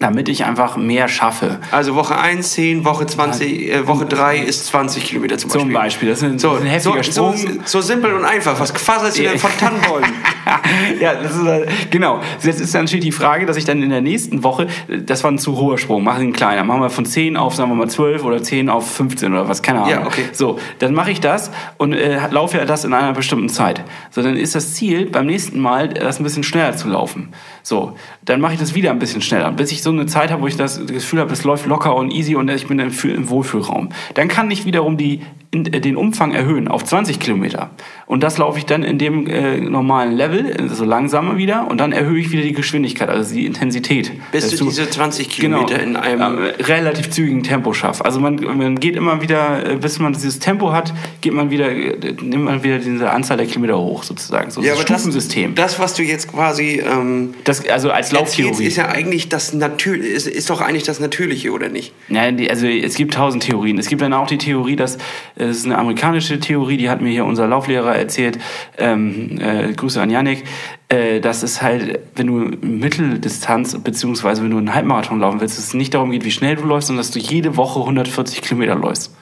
[0.00, 1.60] Damit ich einfach mehr schaffe.
[1.70, 5.60] Also Woche 1, 10, Woche 20, äh, Woche 3 ist 20 Kilometer zum Beispiel.
[5.60, 6.08] Zum Beispiel.
[6.08, 7.60] Das ist ein, So, ein heftiger so, so, Sprung.
[7.66, 8.58] so simpel und einfach.
[8.58, 10.10] Was quasselst du denn von Tannenbäumen?
[11.00, 12.20] ja, das ist, äh, genau.
[12.42, 15.30] Jetzt ist dann natürlich die Frage, dass ich dann in der nächsten Woche, das war
[15.30, 16.64] ein zu hoher Sprung, machen ihn kleiner.
[16.64, 19.60] Machen wir von 10 auf, sagen wir mal 12 oder 10 auf 15 oder was,
[19.62, 19.90] keine Ahnung.
[19.90, 20.24] Ja, okay.
[20.32, 23.84] So, dann mache ich das und äh, laufe ja das in einer bestimmten Zeit.
[24.10, 27.32] So, dann ist das Ziel, beim nächsten Mal das ein bisschen schneller zu laufen.
[27.62, 30.42] So, dann mache ich das wieder ein bisschen schneller, bis ich so eine Zeit habe,
[30.42, 33.14] wo ich das Gefühl habe, es läuft locker und easy und ich bin im, Fühl-
[33.14, 33.90] im Wohlfühlraum.
[34.14, 35.20] Dann kann ich wiederum die,
[35.52, 37.70] den Umfang erhöhen auf 20 Kilometer.
[38.06, 41.78] Und das laufe ich dann in dem äh, normalen Level, äh, so langsamer wieder, und
[41.78, 44.12] dann erhöhe ich wieder die Geschwindigkeit, also die Intensität.
[44.30, 46.38] Bis du Dazu- diese 20 Kilometer genau, in einem...
[46.38, 48.04] äh, relativ zügigen Tempo schafft.
[48.04, 51.68] Also man, man geht immer wieder, äh, bis man dieses Tempo hat, geht man wieder,
[51.68, 54.52] äh, nimmt man wieder diese Anzahl der Kilometer hoch sozusagen.
[54.52, 55.56] So ja, das, Stufensystem.
[55.56, 58.66] das, was du jetzt quasi ähm, Das, also als Lauftheorie.
[58.66, 61.92] ist ja eigentlich das Natürlich, ist, ist doch eigentlich das Natürliche, oder nicht?
[62.08, 63.78] Ja, die, also es gibt tausend Theorien.
[63.78, 64.96] Es gibt dann auch die Theorie, dass
[65.40, 68.38] es ist eine amerikanische Theorie, die hat mir hier unser Lauflehrer erzählt.
[68.78, 70.44] Ähm, äh, Grüße an Yannick.
[70.88, 72.32] Äh, dass es halt, wenn du
[72.66, 76.56] Mitteldistanz beziehungsweise wenn du einen Halbmarathon laufen willst, dass es nicht darum geht, wie schnell
[76.56, 79.14] du läufst, sondern dass du jede Woche 140 Kilometer läufst.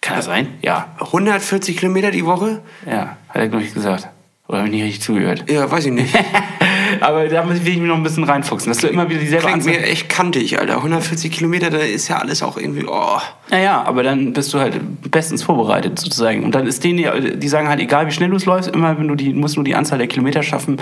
[0.00, 0.48] Kann das sein?
[0.62, 0.94] Ja.
[0.98, 2.62] 140 Kilometer die Woche?
[2.86, 4.08] Ja, hat er glaube ich gesagt.
[4.48, 5.50] Oder habe ich nicht richtig zugehört?
[5.50, 6.14] Ja, weiß ich nicht.
[7.02, 9.66] Aber da will ich mich noch ein bisschen reinfuchsen, dass du immer wieder dieselbe Klingt
[9.66, 9.72] Anzahl...
[9.72, 10.76] mir echt kantig, Alter.
[10.76, 12.84] 140 Kilometer, da ist ja alles auch irgendwie...
[12.86, 13.18] Oh.
[13.50, 14.80] Naja, aber dann bist du halt
[15.10, 16.44] bestens vorbereitet sozusagen.
[16.44, 19.08] Und dann ist denen, die sagen halt, egal wie schnell du es läufst, immer wenn
[19.08, 20.80] du die, musst nur die Anzahl der Kilometer schaffen,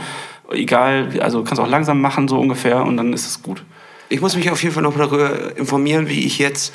[0.53, 3.65] egal, also kannst auch langsam machen, so ungefähr, und dann ist es gut.
[4.09, 6.75] Ich muss mich auf jeden Fall noch darüber informieren, wie ich jetzt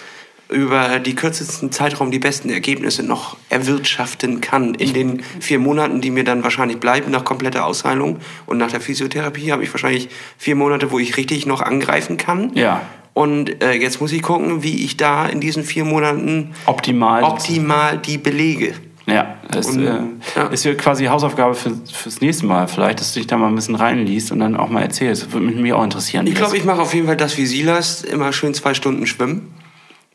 [0.49, 4.75] über die kürzesten Zeitraum die besten Ergebnisse noch erwirtschaften kann.
[4.75, 8.81] In den vier Monaten, die mir dann wahrscheinlich bleiben nach kompletter Ausheilung und nach der
[8.81, 12.51] Physiotherapie, habe ich wahrscheinlich vier Monate, wo ich richtig noch angreifen kann.
[12.53, 12.81] Ja.
[13.13, 17.23] Und äh, jetzt muss ich gucken, wie ich da in diesen vier Monaten Optimal.
[17.23, 18.73] optimal die belege.
[19.07, 19.99] Ja, das Und, äh,
[20.35, 20.47] ja.
[20.47, 23.55] ist ja quasi Hausaufgabe für, fürs nächste Mal vielleicht, dass du dich da mal ein
[23.55, 25.23] bisschen reinliest und dann auch mal erzählst.
[25.23, 26.25] Das würde mich auch interessieren.
[26.27, 29.53] Ich glaube, ich mache auf jeden Fall das wie Silas, immer schön zwei Stunden schwimmen.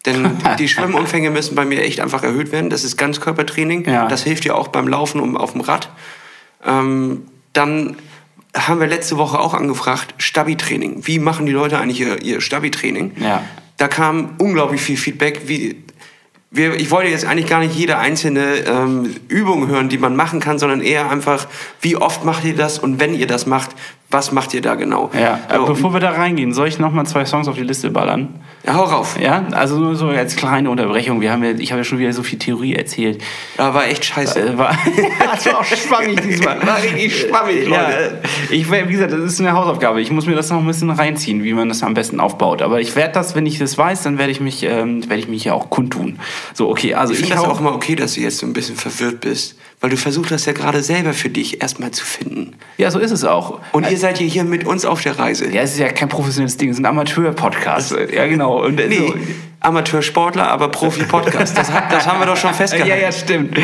[0.07, 2.71] Denn die Schwimmumfänge müssen bei mir echt einfach erhöht werden.
[2.71, 3.85] Das ist Ganzkörpertraining.
[3.85, 4.09] Ja.
[4.09, 5.91] Das hilft ja auch beim Laufen und auf dem Rad.
[6.67, 7.23] Ähm,
[7.53, 7.97] dann
[8.57, 11.07] haben wir letzte Woche auch angefragt, Stabi-Training.
[11.07, 13.13] Wie machen die Leute eigentlich ihr, ihr Stabi-Training?
[13.21, 13.45] Ja.
[13.77, 15.43] Da kam unglaublich viel Feedback.
[15.47, 15.77] Wie,
[16.51, 20.41] wir, ich wollte jetzt eigentlich gar nicht jede einzelne ähm, Übung hören, die man machen
[20.41, 21.47] kann, sondern eher einfach,
[21.81, 23.71] wie oft macht ihr das und wenn ihr das macht,
[24.11, 25.11] was macht ihr da genau?
[25.15, 27.63] ja, äh, So, bevor wir da reingehen, soll ich noch mal zwei Songs auf die
[27.63, 28.29] Liste ballern?
[28.67, 29.17] ja, hau rauf.
[29.21, 31.21] Ja, also nur so als kleine Unterbrechung.
[31.21, 33.23] Wir haben ja, ich habe ja schon wieder so viel Theorie erzählt.
[33.57, 34.41] Ja, war echt scheiße.
[34.41, 34.77] Äh, war,
[35.33, 36.65] das war auch schwammig diesmal.
[36.67, 38.19] War richtig schwammig, Ja, Leute.
[38.51, 40.01] äh, ich, wie gesagt, das ist eine Hausaufgabe.
[40.01, 42.61] Ich muss mir das noch ein bisschen reinziehen, wie man das am besten aufbaut.
[42.63, 45.29] Aber ich werde das, wenn ich das weiß, dann werde ich mich, ähm, werde ich
[45.29, 46.19] mich ja auch kundtun.
[46.53, 48.53] So, okay, also Ich ich, finde das auch mal okay, dass du jetzt so ein
[48.53, 52.55] bisschen verwirrt bist, weil du versucht hast ja gerade selber für dich erstmal zu finden.
[52.77, 53.61] Ja, so ist es auch.
[53.73, 55.51] Und ihr seid ja hier mit uns auf der Reise.
[55.51, 57.97] Ja, es ist ja kein professionelles Ding, es ist ein Amateur-Podcast.
[58.13, 58.65] Ja, genau.
[58.65, 59.15] Und, Nee, so.
[59.61, 61.57] Amateursportler, aber Profi-Podcast.
[61.57, 62.89] Das, das haben wir doch schon festgehalten.
[62.91, 63.59] Ja, ja, stimmt.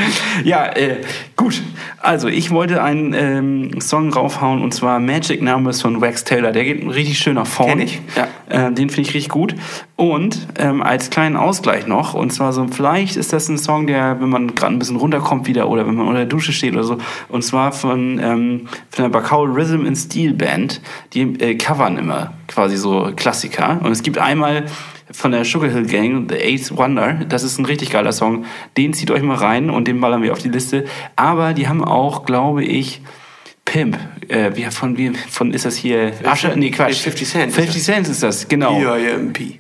[0.44, 1.00] Ja, äh,
[1.36, 1.62] gut.
[2.00, 6.52] Also, ich wollte einen ähm, Song raufhauen und zwar Magic Numbers von Wax Taylor.
[6.52, 7.72] Der geht richtig schön nach vorne.
[7.72, 8.68] Kenn ich, ja.
[8.68, 9.54] Äh, den finde ich richtig gut.
[9.96, 14.20] Und ähm, als kleinen Ausgleich noch, und zwar so, vielleicht ist das ein Song, der,
[14.20, 16.84] wenn man gerade ein bisschen runterkommt wieder oder wenn man unter der Dusche steht oder
[16.84, 16.98] so,
[17.30, 20.82] und zwar von, ähm, von der Bacau Rhythm and Steel Band.
[21.14, 23.80] Die äh, covern immer quasi so Klassiker.
[23.82, 24.66] Und es gibt einmal
[25.10, 27.14] von der Sugar Hill Gang, The Eighth Wonder.
[27.28, 28.44] Das ist ein richtig geiler Song.
[28.76, 30.84] Den zieht euch mal rein und den ballern wir auf die Liste.
[31.14, 33.00] Aber die haben auch, glaube ich,
[33.64, 33.98] Pimp.
[34.28, 36.12] Äh, wie, von, wie, von ist das hier?
[36.24, 36.52] Asche?
[36.56, 37.02] Nee, Quatsch.
[37.02, 38.80] 50 Cent ist 50 Cent ist das, genau.
[38.80, 38.94] Ja.
[38.94, 39.58] EIMP.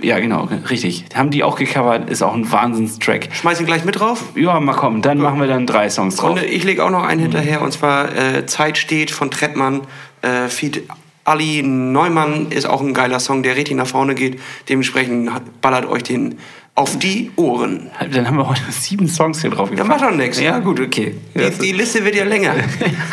[0.00, 1.04] genau, richtig.
[1.14, 3.28] Haben die auch gecovert, ist auch ein Wahnsinnstrack.
[3.32, 4.24] Schmeiß ihn gleich mit drauf.
[4.34, 6.40] Ja, mal kommen, dann machen wir dann drei Songs drauf.
[6.40, 9.82] Und ich lege auch noch einen hinterher, und zwar äh, Zeit steht von Trettmann.
[10.22, 10.84] Äh, Feed
[11.30, 14.40] Ali Neumann ist auch ein geiler Song, der richtig nach vorne geht.
[14.68, 16.38] Dementsprechend ballert euch den
[16.74, 17.88] auf die Ohren.
[18.12, 19.88] Dann haben wir heute sieben Songs hier drauf gepackt.
[19.88, 20.40] macht doch nichts.
[20.40, 21.14] Ja, gut, okay.
[21.36, 22.54] Die, die Liste wird ja länger.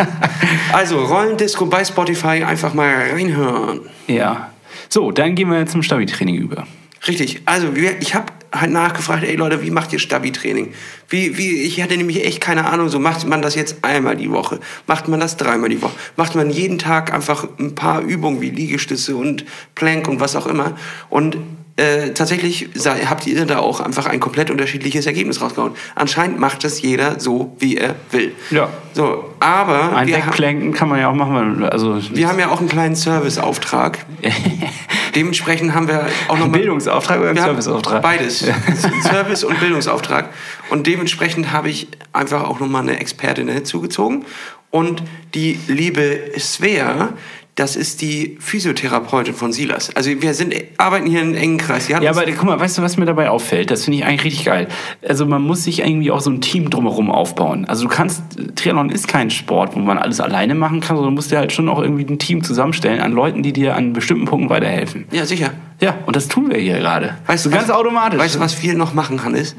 [0.73, 3.81] also, Rollendisco bei Spotify einfach mal reinhören.
[4.07, 4.51] Ja.
[4.89, 6.65] So, dann gehen wir zum Stabi-Training über.
[7.07, 7.41] Richtig.
[7.45, 7.67] Also,
[7.99, 10.73] ich habe halt nachgefragt, ey Leute, wie macht ihr Stabi-Training?
[11.09, 14.31] Wie, wie, ich hatte nämlich echt keine Ahnung, so macht man das jetzt einmal die
[14.31, 14.59] Woche?
[14.85, 15.95] Macht man das dreimal die Woche?
[16.15, 19.45] Macht man jeden Tag einfach ein paar Übungen wie Liegestütze und
[19.75, 20.77] Plank und was auch immer?
[21.09, 21.37] Und
[21.77, 25.73] äh, tatsächlich sei, habt ihr da auch einfach ein komplett unterschiedliches Ergebnis rausgehauen.
[25.95, 28.33] Anscheinend macht das jeder so, wie er will.
[28.49, 28.69] Ja.
[28.93, 31.63] So, aber Ein Wegplanken kann man ja auch machen.
[31.63, 33.99] Also wir haben ja auch einen kleinen Serviceauftrag.
[35.15, 38.01] Dementsprechend haben wir auch noch Ein mal- Bildungsauftrag oder Serviceauftrag?
[38.01, 38.39] Beides.
[39.03, 40.29] Service- und Bildungsauftrag.
[40.69, 44.25] Und dementsprechend habe ich einfach auch nochmal eine Expertin hinzugezogen.
[44.69, 45.03] Und
[45.33, 47.09] die liebe Svea,
[47.57, 49.89] das ist die Physiotherapeutin von Silas.
[49.95, 51.87] Also wir sind, arbeiten hier in einem engen Kreis.
[51.87, 53.71] Ja, aber guck mal, weißt du, was mir dabei auffällt?
[53.71, 54.67] Das finde ich eigentlich richtig geil.
[55.05, 57.65] Also man muss sich irgendwie auch so ein Team drumherum aufbauen.
[57.65, 58.21] Also du kannst,
[58.55, 61.51] Triathlon ist kein Sport, wo man alles alleine machen kann, sondern du musst dir halt
[61.51, 65.05] schon auch irgendwie ein Team zusammenstellen an Leuten, die dir an bestimmten Punkten weiterhelfen.
[65.11, 65.51] ja, sicher.
[65.81, 67.17] Ja, und das tun wir hier gerade.
[67.25, 68.19] Weißt du, ganz was, automatisch.
[68.19, 69.55] Weißt du, was wir noch machen, Hannes?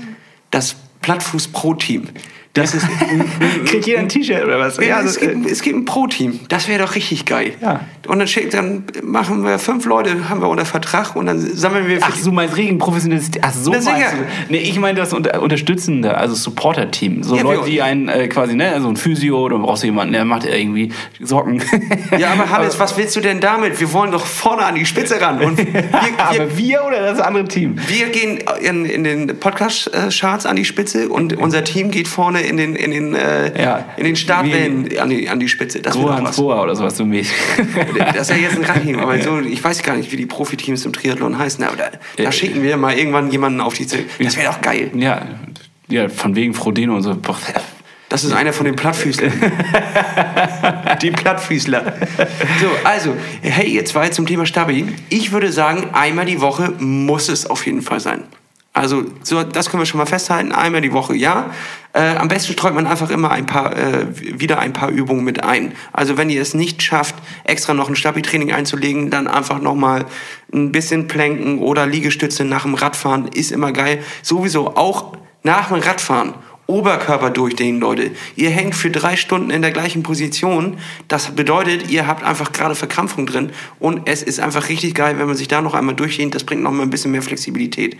[0.52, 2.04] Das Plattfuß-Pro-Team.
[2.58, 2.86] Das ist,
[3.66, 4.78] Kriegt jeder ein T-Shirt oder was?
[4.78, 6.40] Ja, also, es, gibt, es gibt ein Pro-Team.
[6.48, 7.52] Das wäre doch richtig geil.
[7.60, 7.80] Ja.
[8.06, 11.98] Und dann, dann machen wir fünf Leute, haben wir unter Vertrag und dann sammeln wir
[12.00, 14.16] Ach, du meinst regen professionelles Ach so Na, meinst du.
[14.48, 17.22] Nee, ich meine das unter, unterstützende, also Supporter-Team.
[17.22, 20.14] So Ja, Leute, die einen äh, quasi, ne, so ein Physio oder brauchst du jemanden,
[20.14, 20.90] der macht irgendwie
[21.20, 21.62] Socken.
[22.18, 23.78] Ja, aber Hannes, was willst du denn damit?
[23.78, 25.40] Wir wollen doch vorne an die Spitze ran.
[25.42, 25.82] Und wir, wir,
[26.18, 27.76] Aber wir oder das andere Team?
[27.86, 32.56] wir gehen in, in den Podcast-Charts an die Spitze und unser Team geht vorne in
[32.56, 33.84] den, in den, äh, Ja.
[33.96, 35.80] in den Startwellen an die, an die Spitze.
[35.80, 36.36] Das wäre doch Rohan was.
[36.36, 37.36] Boa oder sowas so mäßig.
[38.14, 40.84] Das ist ja jetzt ein Ranking, aber so, ich weiß gar nicht, wie die Profiteams
[40.84, 42.32] im Triathlon heißen, aber da, da Ja.
[42.32, 44.04] schicken wir mal irgendwann jemanden auf die Zelle.
[44.18, 44.90] Das wäre doch geil.
[44.94, 45.26] ja,
[45.88, 47.14] ja, von wegen Frodeno und so.
[47.14, 47.36] Boah,
[48.10, 49.32] Das ist einer von den Plattfüßlern.
[51.02, 51.94] die Plattfüßler.
[52.60, 54.86] So, also, hey, ihr zwei zum Thema Stabi.
[55.08, 58.24] Ich würde sagen, einmal die Woche muss es auf jeden Fall sein.
[58.78, 60.52] Also, so, das können wir schon mal festhalten.
[60.52, 61.50] Einmal die Woche, ja.
[61.94, 65.42] Äh, am besten streut man einfach immer ein paar, äh, wieder ein paar Übungen mit
[65.42, 65.72] ein.
[65.92, 70.06] Also, wenn ihr es nicht schafft, extra noch ein Stabi-Training einzulegen, dann einfach nochmal
[70.54, 73.98] ein bisschen Planken oder Liegestütze nach dem Radfahren ist immer geil.
[74.22, 76.34] Sowieso auch nach dem Radfahren
[76.68, 78.12] Oberkörper durchdehnen, Leute.
[78.36, 80.78] Ihr hängt für drei Stunden in der gleichen Position.
[81.08, 83.50] Das bedeutet, ihr habt einfach gerade Verkrampfung drin.
[83.80, 86.36] Und es ist einfach richtig geil, wenn man sich da noch einmal durchdehnt.
[86.36, 87.96] Das bringt noch mal ein bisschen mehr Flexibilität.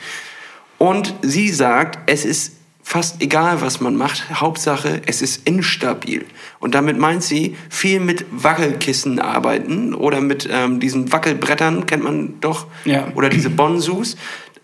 [0.78, 2.52] Und sie sagt, es ist
[2.88, 4.40] fast egal, was man macht.
[4.40, 6.24] Hauptsache, es ist instabil.
[6.58, 12.40] Und damit meint sie, viel mit Wackelkissen arbeiten oder mit ähm, diesen Wackelbrettern, kennt man
[12.40, 12.66] doch.
[12.86, 13.08] Ja.
[13.14, 14.16] Oder diese Bonsus.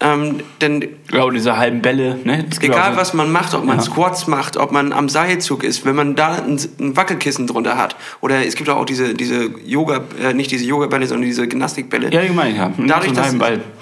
[0.04, 2.44] Ähm, denn und diese halben Bälle, ne?
[2.60, 3.82] Egal auch- was man macht, ob man Ja.
[3.82, 7.96] Squats macht, ob man am Seilzug ist, wenn man da ein, ein Wackelkissen drunter hat.
[8.20, 12.10] Oder es gibt auch diese, diese Yoga, äh, nicht diese Yoga-Bälle, sondern diese Gymnastikbälle.
[12.12, 12.68] Ja, gemein, ja.
[12.76, 13.38] Mhm, Dadurch, dass es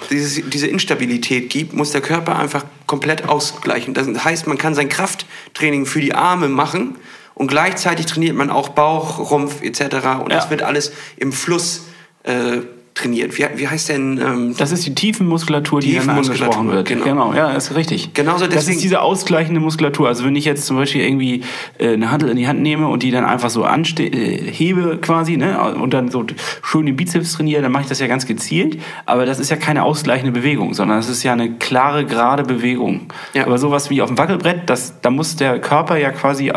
[0.09, 3.93] dieses, diese Instabilität gibt, muss der Körper einfach komplett ausgleichen.
[3.93, 6.95] Das heißt, man kann sein Krafttraining für die Arme machen
[7.35, 9.81] und gleichzeitig trainiert man auch Bauch, Rumpf etc.
[10.23, 10.37] Und Ja.
[10.37, 11.87] das wird alles im Fluss
[12.25, 12.61] äh,
[12.93, 13.37] trainiert.
[13.37, 14.19] Wie, wie heißt denn...
[14.23, 16.87] Ähm, Das ist die Tiefenmuskulatur, die Tiefenmuskulatur, angesprochen wird.
[16.87, 17.03] genau.
[17.03, 17.33] Genau.
[17.33, 18.13] ja, ist richtig.
[18.13, 20.07] Genauso das deswegen- ist diese ausgleichende Muskulatur.
[20.07, 21.41] Also wenn ich jetzt zum Beispiel irgendwie
[21.79, 24.97] äh, eine Handel in die Hand nehme und die dann einfach so anste äh, hebe
[25.01, 26.25] quasi, ne, und dann so
[26.61, 28.79] schön den Bizeps trainiere, dann mache ich das ja ganz gezielt.
[29.05, 33.07] Aber das ist ja keine ausgleichende Bewegung, sondern das ist ja eine klare, gerade Bewegung.
[33.33, 33.45] Ja.
[33.45, 36.51] Aber sowas wie auf dem Wackelbrett, das, da muss der Körper ja quasi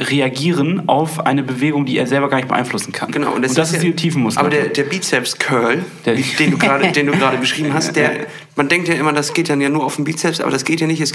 [0.00, 3.10] reagieren auf eine Bewegung, die er selber gar nicht beeinflussen kann.
[3.10, 4.58] Genau, und das, ist ja- die Tiefenmuskulatur.
[4.58, 8.26] Aber der, der Bizeps-Curl, Der- wie- den du gerade, den du gerade beschrieben hast, der,
[8.56, 10.80] man denkt ja immer, das geht dann ja nur auf den Bizeps, aber das geht
[10.80, 11.00] ja nicht.
[11.00, 11.12] Es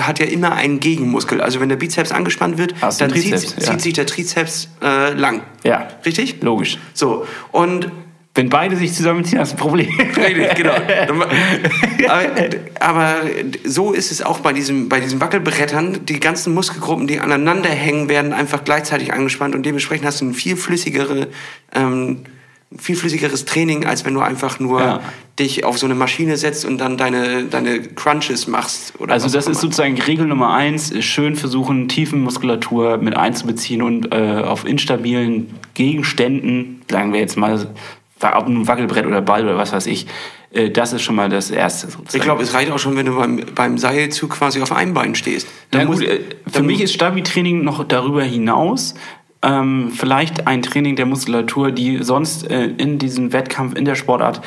[0.00, 1.40] hat ja immer einen Gegenmuskel.
[1.40, 3.72] Also wenn der Bizeps angespannt wird, Hast dann einen zieht, Trizeps, ja.
[3.72, 5.42] zieht sich der Trizeps äh, lang.
[5.64, 6.42] ja, Richtig?
[6.42, 6.78] logisch.
[6.94, 7.26] So.
[7.50, 7.90] Und
[8.34, 9.88] Wenn beide sich zusammenziehen, hast du ein Problem.
[10.16, 10.72] Richtig, genau.
[12.08, 12.30] Aber,
[12.80, 13.16] aber
[13.64, 16.04] so ist es auch bei, diesem, bei diesen Wackelbrettern.
[16.06, 20.34] Die ganzen Muskelgruppen, die aneinander hängen, werden einfach gleichzeitig angespannt und dementsprechend hast du ein
[20.34, 21.28] viel flüssigere,
[21.74, 22.18] ähm,
[22.76, 25.00] viel flüssigeres Training, als wenn du einfach nur Ja.
[25.38, 28.94] dich auf so eine Maschine setzt und dann deine, deine Crunches machst.
[29.08, 34.64] Also das ist sozusagen Regel Nummer eins, schön versuchen, Tiefenmuskulatur mit einzubeziehen und äh, auf
[34.64, 37.68] instabilen Gegenständen, sagen wir jetzt mal,
[38.22, 40.06] ob nun Wackelbrett oder Ball oder was weiß ich,
[40.52, 41.88] äh, das ist schon mal das Erste.
[41.88, 42.16] Sozusagen.
[42.16, 45.14] ich glaube, es reicht auch schon, wenn du beim, beim Seilzug quasi auf einem Bein
[45.14, 45.48] stehst.
[45.70, 48.94] Dann gut, äh, für mich ist Stabi-Training noch darüber hinaus
[49.42, 54.40] ähm, vielleicht ein Training der Muskulatur, die sonst äh, in diesem Wettkampf, in der Sportart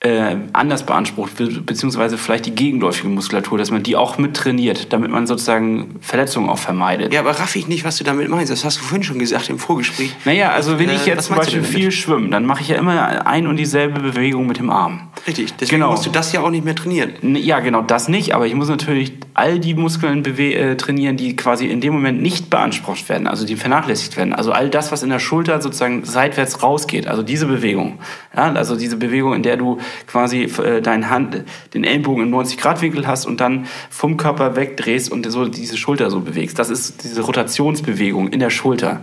[0.00, 4.92] äh, anders beansprucht wird, beziehungsweise vielleicht die gegenläufige Muskulatur, dass man die auch mit trainiert,
[4.92, 7.14] damit man sozusagen Verletzungen auch vermeidet.
[7.14, 8.52] Ja, aber raff ich nicht, was du damit meinst.
[8.52, 10.14] Das hast du vorhin schon gesagt im Vorgespräch.
[10.26, 13.26] Naja, also wenn Äh, ich jetzt zum Beispiel viel schwimme, dann mache ich ja immer
[13.26, 15.08] ein und dieselbe Bewegung mit dem Arm.
[15.26, 15.92] Richtig, deswegen Genau.
[15.92, 17.12] musst du das ja auch nicht mehr trainieren.
[17.36, 21.66] Ja, genau, das nicht, aber ich muss natürlich all die Muskeln äh, trainieren, die quasi
[21.66, 24.34] in dem Moment nicht beansprucht werden, also die vernachlässigt werden.
[24.34, 27.98] Also all das, was in der Schulter sozusagen seitwärts rausgeht, also diese Bewegung.
[28.36, 31.44] Ja, also diese Bewegung, in der du quasi äh, deine Hand,
[31.74, 36.20] den Ellenbogen im 90-Grad-Winkel hast und dann vom Körper wegdrehst und so diese Schulter so
[36.20, 36.58] bewegst.
[36.58, 39.02] Das ist diese Rotationsbewegung in der Schulter.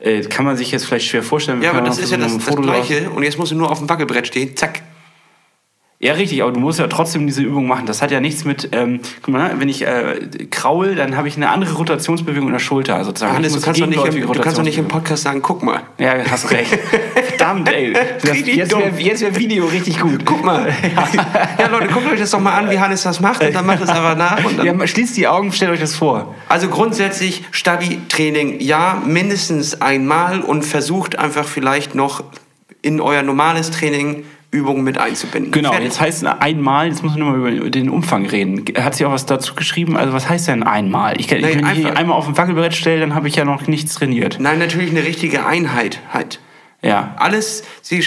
[0.00, 1.62] Äh, kann man sich jetzt vielleicht schwer vorstellen.
[1.62, 3.10] Ja, aber das ist ja das, das Gleiche.
[3.10, 4.56] Und jetzt musst du nur auf dem Wackelbrett stehen.
[4.56, 4.82] Zack.
[6.00, 7.86] Ja, richtig, aber du musst ja trotzdem diese Übung machen.
[7.86, 11.36] Das hat ja nichts mit, ähm, guck mal, wenn ich äh, kraul, dann habe ich
[11.36, 13.04] eine andere Rotationsbewegung in der Schulter.
[13.04, 13.34] Sozusagen.
[13.34, 14.86] Hannes, Ich du kannst, doch nicht im, du kannst doch nicht im.
[14.86, 15.80] Podcast sagen, guck mal.
[15.98, 16.78] Ja, hast recht.
[17.30, 17.92] Verdammt, ey.
[18.22, 20.24] Das, jetzt wäre wär Video richtig gut.
[20.24, 20.68] Guck mal.
[21.58, 23.82] ja, Leute, guckt euch das doch mal an, wie Hannes das macht und dann macht
[23.82, 24.44] es einfach nach.
[24.44, 26.34] Und dann Ja, schließt die Augen, stellt euch das vor.
[26.48, 32.22] Also grundsätzlich Stabi-Training, ja, mindestens einmal und versucht einfach vielleicht noch
[32.82, 35.52] in euer normales Training Übungen mit einzubinden.
[35.52, 35.88] Genau, Fertig.
[35.88, 38.64] jetzt heißt einmal, jetzt müssen wir nochmal über den Umfang reden.
[38.78, 39.96] Hat sie auch was dazu geschrieben?
[39.96, 41.20] Also was heißt denn einmal?
[41.20, 43.66] Ich kann, Nein, wenn ich einmal auf dem Wackelbrett stelle, dann habe ich ja noch
[43.66, 44.38] nichts trainiert.
[44.40, 46.40] Nein, natürlich eine richtige Einheit halt.
[46.80, 47.16] Ja.
[47.18, 48.02] Alles, Sie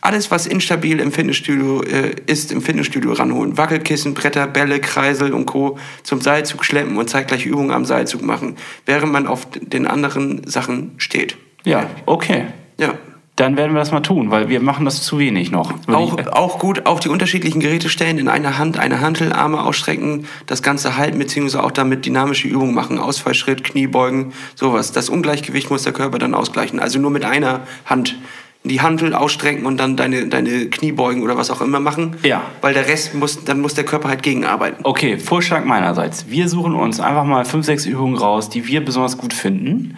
[0.00, 3.58] alles, was instabil im Fitnessstudio äh, ist, im Fitnessstudio ranholen.
[3.58, 5.78] Wackelkissen, Bretter, Bälle, Kreisel und Co.
[6.02, 8.56] zum Seilzug schleppen und zeitgleich Übungen am Seilzug machen,
[8.86, 11.36] während man auf den anderen Sachen steht.
[11.64, 12.46] Ja, okay.
[12.78, 12.94] Ja.
[13.36, 15.74] Dann werden wir das mal tun, weil wir machen das zu wenig noch.
[15.88, 20.26] Auch, auch gut auf die unterschiedlichen Geräte stellen, in einer Hand eine Hantel, Arme ausstrecken,
[20.46, 24.92] das Ganze halten, beziehungsweise auch damit dynamische Übungen machen, Ausfallschritt, Kniebeugen, sowas.
[24.92, 26.80] Das Ungleichgewicht muss der Körper dann ausgleichen.
[26.80, 28.16] Also nur mit einer Hand
[28.64, 32.16] die Hantel ausstrecken und dann deine, deine Kniebeugen oder was auch immer machen.
[32.22, 32.42] Ja.
[32.62, 34.80] Weil der Rest muss, dann muss der Körper halt gegenarbeiten.
[34.82, 36.26] Okay, Vorschlag meinerseits.
[36.28, 39.96] Wir suchen uns einfach mal fünf, sechs Übungen raus, die wir besonders gut finden.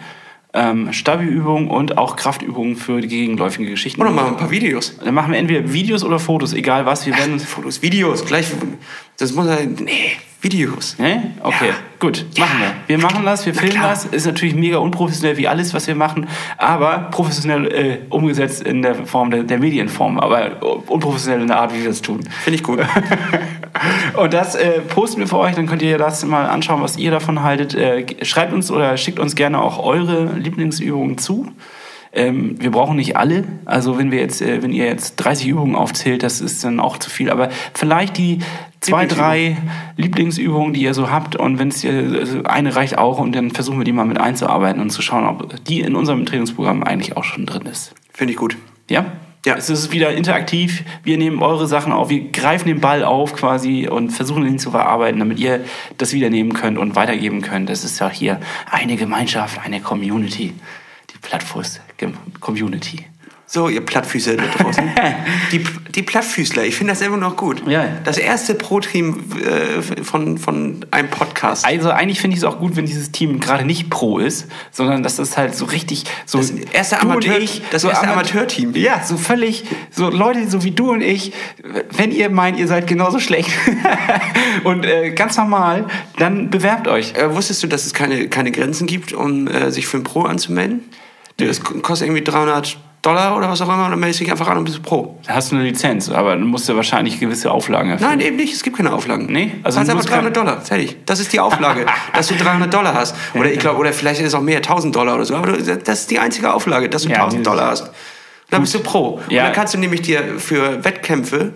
[0.51, 4.01] Ähm, Stabi-Übungen und auch Kraftübungen für die gegenläufige Geschichten.
[4.01, 4.97] Oder mal ein paar Videos.
[4.97, 7.05] Dann machen wir entweder Videos oder Fotos, egal was.
[7.05, 7.45] Wir werden uns.
[7.45, 8.47] Fotos, Videos, gleich.
[9.19, 10.11] Das muss halt, nee,
[10.41, 10.97] Videos.
[10.97, 11.31] Ne?
[11.43, 11.73] Okay, Ja.
[11.99, 12.71] gut, machen wir.
[12.87, 14.05] Wir machen das, wir filmen das.
[14.05, 18.95] Ist natürlich mega unprofessionell wie alles, was wir machen, aber professionell äh, umgesetzt in der
[19.05, 22.21] Form der, der Medienform, aber unprofessionell in der Art, wie wir das tun.
[22.43, 22.79] Finde ich gut.
[24.17, 27.11] Und das äh, posten wir für euch, dann könnt ihr das mal anschauen, was ihr
[27.11, 27.75] davon haltet.
[27.75, 31.51] Äh, schreibt uns oder schickt uns gerne auch eure Lieblingsübungen zu.
[32.11, 33.43] Ähm, wir brauchen nicht alle.
[33.65, 36.97] Also wenn wir jetzt, äh, wenn ihr jetzt 30 Übungen aufzählt, das ist dann auch
[36.97, 37.29] zu viel.
[37.29, 38.39] Aber vielleicht die
[38.79, 39.57] zwei, drei
[39.97, 41.35] Lieblingsübungen, die ihr so habt.
[41.35, 44.81] Und wenn es also eine reicht auch, und dann versuchen wir die mal mit einzuarbeiten
[44.81, 47.93] und zu schauen, ob die in unserem Trainingsprogramm eigentlich auch schon drin ist.
[48.13, 48.57] Finde ich gut.
[48.89, 49.05] Ja?
[49.45, 49.55] Ja.
[49.55, 50.83] Es ist wieder interaktiv.
[51.03, 52.09] Wir nehmen eure Sachen auf.
[52.09, 55.63] Wir greifen den Ball auf quasi und versuchen ihn zu verarbeiten, damit ihr
[55.97, 57.69] das wieder nehmen könnt und weitergeben könnt.
[57.69, 60.53] Das ist ja hier eine Gemeinschaft, eine Community.
[61.13, 61.79] Die Plattfuß
[62.39, 63.05] Community.
[63.51, 64.83] So, ihr Plattfüßer da draußen.
[65.51, 65.63] die,
[65.95, 67.63] die Plattfüßler, ich finde das immer noch gut.
[67.67, 67.83] Ja.
[68.03, 71.65] Das erste Pro-Team äh, von, von einem Podcast.
[71.65, 75.01] Also eigentlich finde ich es auch gut, wenn dieses Team gerade nicht pro ist, sondern
[75.01, 78.75] dass das halt so richtig so Das erste Amateur- ich, das so erste Ama- Amateurteam.
[78.75, 81.33] Ja, so völlig so Leute so wie du und ich,
[81.97, 83.49] wenn ihr meint, ihr seid genauso schlecht
[84.63, 85.85] und äh, ganz normal,
[86.17, 87.15] dann bewerbt euch.
[87.15, 90.21] Äh, wusstest du, dass es keine, keine Grenzen gibt, um äh, sich für ein Pro
[90.21, 90.81] anzumelden?
[91.47, 94.47] Das kostet irgendwie 300 Dollar oder was auch immer und dann meldest du dich einfach
[94.49, 95.17] an und bist Pro.
[95.25, 98.09] Da hast du eine Lizenz, aber dann musst du wahrscheinlich gewisse Auflagen erfüllen.
[98.09, 99.27] Nein, eben nicht, es gibt keine Auflagen.
[99.29, 99.53] Nee?
[99.63, 100.97] Also du du einfach musst 300 Dollar, fertig.
[101.05, 103.15] Das ist die Auflage, dass du 300 Dollar hast.
[103.35, 105.35] Oder ich glaube, oder vielleicht ist es auch mehr, 1000 Dollar oder so.
[105.35, 107.89] Aber du, das ist die einzige Auflage, dass du Ja, 1000 dieses- Dollar hast.
[108.49, 109.21] Dann bist du Pro.
[109.25, 109.43] Und Ja.
[109.45, 111.53] dann kannst du nämlich dir für Wettkämpfe,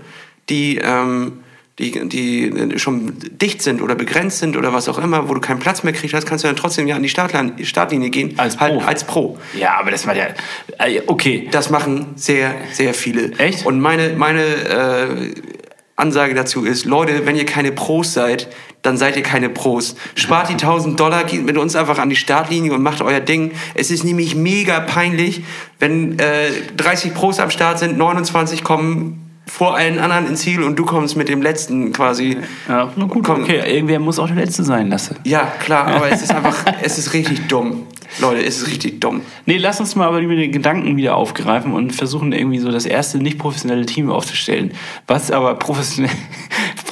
[0.49, 1.42] die, ähm,
[1.79, 5.59] die, die schon dicht sind oder begrenzt sind oder was auch immer, wo du keinen
[5.59, 8.35] Platz mehr kriegst, hast, kannst du dann trotzdem ja an die Startlinie, Startlinie gehen.
[8.37, 8.85] Als halt, Pro.
[8.85, 9.37] als Pro.
[9.57, 10.35] Ja, aber das war der.
[10.77, 11.47] Äh, okay.
[11.49, 13.31] Das machen sehr, sehr viele.
[13.39, 13.65] Echt?
[13.65, 15.33] Und meine, meine äh,
[15.95, 18.49] Ansage dazu ist, Leute, wenn ihr keine Pros seid,
[18.83, 19.95] dann seid ihr keine Pros.
[20.13, 23.51] Spart die 1000 Dollar, geht mit uns einfach an die Startlinie und macht euer Ding.
[23.73, 25.41] Es ist nämlich mega peinlich,
[25.79, 30.77] wenn äh, 30 Pros am Start sind, 29 kommen vor allen anderen ins Ziel und
[30.79, 32.37] du kommst mit dem letzten quasi.
[32.67, 33.43] Ja, na gut, Komm.
[33.43, 33.61] okay.
[33.75, 35.15] Irgendwer muss auch der Letzte sein, Lasse.
[35.23, 37.87] Ja, klar, aber es ist einfach, es ist richtig dumm.
[38.19, 39.21] Leute, es ist richtig dumm.
[39.45, 43.17] Nee, lass uns mal aber den Gedanken wieder aufgreifen und versuchen irgendwie so das erste
[43.17, 44.71] nicht professionelle Team aufzustellen.
[45.07, 46.11] Was aber professionell,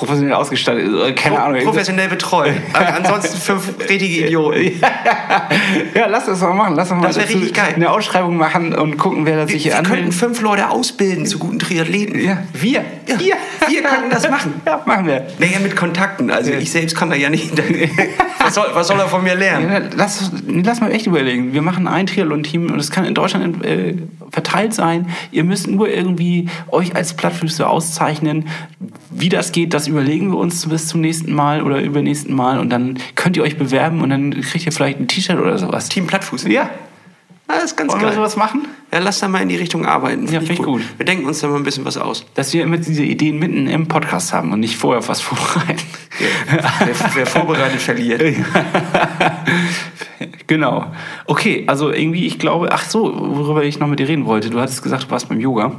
[0.02, 1.62] professionell ausgestattet Keine Ahnung.
[1.64, 2.54] Professionell betreut.
[2.74, 4.82] Ansonsten fünf richtige Idioten.
[5.94, 6.76] Ja, lass das mal machen.
[6.76, 7.74] Lass uns mal Das wär dazu richtig geil.
[7.76, 10.14] eine Ausschreibung machen und gucken, wer da sich hier Wir könnten anmeldet.
[10.16, 12.20] fünf Leute ausbilden zu guten Triathleten.
[12.20, 12.84] Ja, wir.
[13.08, 13.36] Ja, Wir.
[13.68, 14.54] wir könnten das machen.
[14.66, 15.28] Ja, machen wir.
[15.38, 16.32] Naja, mit Kontakten.
[16.32, 16.58] Also Ja.
[16.58, 17.52] ich selbst kann da ja nicht.
[18.44, 19.72] Was soll, was soll er von mir lernen?
[19.72, 21.54] Ja, lass, lass mal echt überlegen.
[21.54, 23.96] Wir machen ein Triathlon-Team und es kann in Deutschland äh,
[24.32, 25.10] verteilt sein.
[25.32, 28.48] Ihr müsst nur irgendwie euch als Plattfüße auszeichnen.
[29.12, 32.70] Wie das geht, das überlegen wir uns bis zum nächsten Mal oder übernächsten Mal und
[32.72, 35.90] dann könnt ihr euch bewerben und dann kriegt ihr vielleicht ein T-Shirt oder sowas.
[35.90, 36.48] Team Plattfuß.
[36.48, 36.70] Ja,
[37.48, 38.16] Das ist ganz wollen wir geil.
[38.18, 38.68] sowas machen?
[38.94, 40.26] Ja, lass da mal in die Richtung arbeiten.
[40.28, 40.82] Ja, find ich gut.
[40.98, 42.26] Wir denken uns da mal ein bisschen was aus.
[42.34, 45.82] Dass wir immer diese Ideen mitten im Podcast haben und nicht vorher was vorbereiten.
[46.50, 48.22] Wer, wer vorbereitet, verliert.
[50.48, 50.86] Genau.
[51.26, 54.50] Okay, also irgendwie, ich glaube, ach so, worüber ich noch mit dir reden wollte.
[54.50, 55.72] Du hattest gesagt, du warst beim Yoga.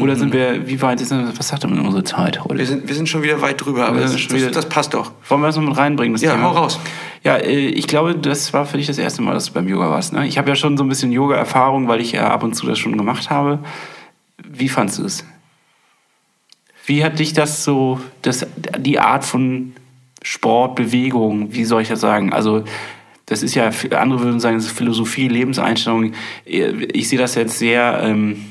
[0.00, 2.58] Oder sind wir, wie weit ist denn, was sagt denn unsere Zeit heute?
[2.58, 5.12] Wir sind, wir sind schon wieder weit drüber, aber das, wieder- das passt doch.
[5.28, 6.12] Wollen wir das noch mit reinbringen?
[6.14, 6.44] Das Ja, Thema?
[6.44, 6.78] hau raus.
[7.24, 9.90] Ja, äh, ich glaube, das war für dich das erste Mal, dass du beim Yoga
[9.90, 10.12] warst.
[10.12, 10.26] Ne?
[10.26, 12.78] Ich habe ja schon so ein bisschen Yoga-Erfahrung, weil ich ja ab und zu das
[12.78, 13.58] schon gemacht habe.
[14.48, 15.24] Wie fandst du es?
[16.86, 18.46] Wie hat dich das so, das,
[18.78, 19.72] die Art von
[20.22, 22.32] Sport, Bewegung, wie soll ich das sagen?
[22.32, 22.64] Also,
[23.26, 26.12] das ist ja, andere würden sagen, das ist Philosophie, Lebenseinstellung.
[26.46, 28.44] Ich sehe das jetzt sehr, ähm,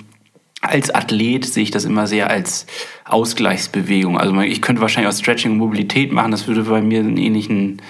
[0.62, 2.66] als Athlet sehe ich das immer sehr als
[3.06, 4.18] Ausgleichsbewegung.
[4.18, 7.82] Also ich könnte wahrscheinlich auch Stretching und Mobilität machen, das würde bei mir einen ähnlichen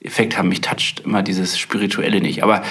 [0.00, 0.48] Effekt haben.
[0.48, 2.42] Mich toucht immer dieses Spirituelle nicht.
[2.42, 2.62] Aber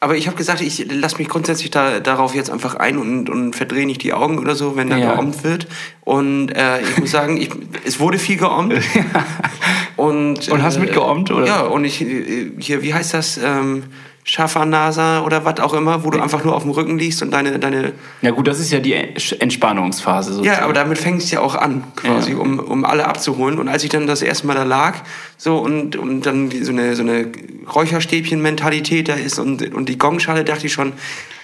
[0.00, 3.56] Aber ich habe gesagt, ich lasse mich grundsätzlich da, darauf jetzt einfach ein und, und
[3.56, 5.12] verdrehe nicht die Augen oder so, wenn da Ja.
[5.14, 5.66] geommt wird.
[6.02, 7.48] Und äh, ich muss sagen, ich,
[7.86, 8.74] es wurde viel geommt.
[9.96, 11.46] und, Und hast mitgeommt, oder?
[11.46, 13.38] Ja, und ich, äh, hier, wie heißt das?
[13.42, 13.84] Ähm,
[14.26, 17.58] Schafanasa oder was auch immer, wo du einfach nur auf dem Rücken liegst und deine,
[17.58, 20.30] deine ja gut, das ist ja die Entspannungsphase.
[20.30, 20.62] Ja, sozusagen.
[20.64, 22.38] aber damit fängt es ja auch an, quasi, Ja.
[22.38, 23.58] um, um alle abzuholen.
[23.58, 24.96] Und als ich dann das erste Mal da lag,
[25.36, 27.26] so und, und dann so eine, so eine
[27.74, 30.94] Räucherstäbchen-Mentalität da ist und, und die Gongschale, dachte ich schon,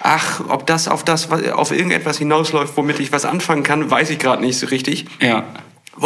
[0.01, 4.11] ach, ob das auf das, was- auf irgendetwas hinausläuft, womit ich was anfangen kann, weiß
[4.11, 5.07] ich gerade nicht so richtig.
[5.21, 5.45] ja.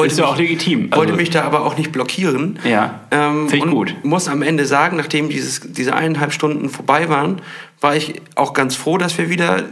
[0.02, 0.90] Ist ja auch legitim.
[0.90, 2.58] wollte Also- mich da aber auch nicht blockieren.
[2.64, 3.94] Ja, Ähm, find ich und gut.
[4.02, 7.40] muss am Ende sagen, nachdem dieses, diese eineinhalb Stunden vorbei waren,
[7.80, 9.62] war ich auch ganz froh, dass wir wieder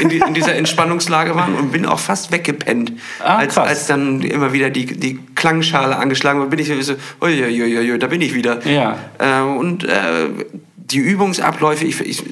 [0.00, 2.92] in, die, in dieser Entspannungslage waren und bin auch fast weggepennt.
[3.22, 7.98] Ah, als, als dann immer wieder die, die Klangschale angeschlagen war, bin ich so, uiuiuiui,
[7.98, 8.64] da bin ich wieder.
[8.66, 8.96] Ja.
[9.18, 10.28] Äh, und äh,
[10.76, 12.22] die Übungsabläufe, ich, ich,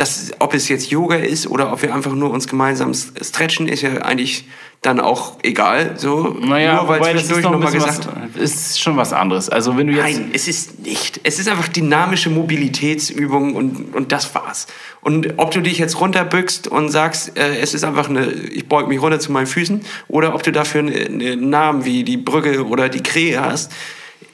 [0.00, 3.82] das, ob es jetzt Yoga ist oder ob wir einfach nur uns gemeinsam stretchen, ist
[3.82, 4.44] ja eigentlich
[4.82, 5.96] dann auch egal.
[5.98, 9.12] So, Naja, nur weil zwischendurch noch ein noch mal bisschen gesagt was, ist schon was
[9.12, 9.50] anderes.
[9.50, 11.20] Also wenn du jetzt Nein, es ist nicht.
[11.22, 14.66] Es ist einfach dynamische Mobilitätsübung und, und das war's.
[15.02, 18.88] Und ob du dich jetzt runterbückst und sagst, äh, es ist einfach eine, ich beug
[18.88, 22.66] mich runter zu meinen Füßen, oder ob du dafür eine- einen Namen wie die Brücke
[22.66, 23.70] oder die Krähe hast,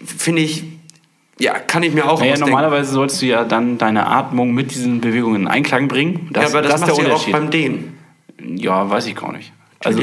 [0.05, 0.63] finde ich,
[1.39, 2.51] ja, kann ich mir auch Naja, ausdenken.
[2.53, 6.31] normalerweise sollst du ja dann deine Atmung mit diesen Bewegungen in Einklang bringen.
[6.35, 7.99] ja, aber das, ist machst du ja auch beim Dehnen.
[8.43, 9.53] Ja, weiß ich gar nicht.
[9.85, 10.03] Also,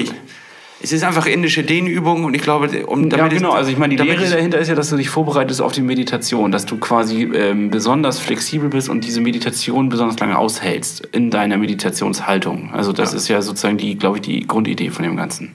[0.82, 3.52] es ist einfach indische Dehnübung und ich glaube, um, ja, damit es- genau.
[3.54, 6.52] Also ich meine, die Lehre dahinter ist ja, dass du dich vorbereitest auf die Meditation,
[6.52, 11.56] dass du quasi ähm, besonders flexibel bist und diese Meditation besonders lange aushältst in deiner
[11.58, 12.72] Meditationshaltung.
[12.74, 13.18] Also das Ja.
[13.18, 15.54] ist ja sozusagen die, glaube ich, die Grundidee von dem Ganzen.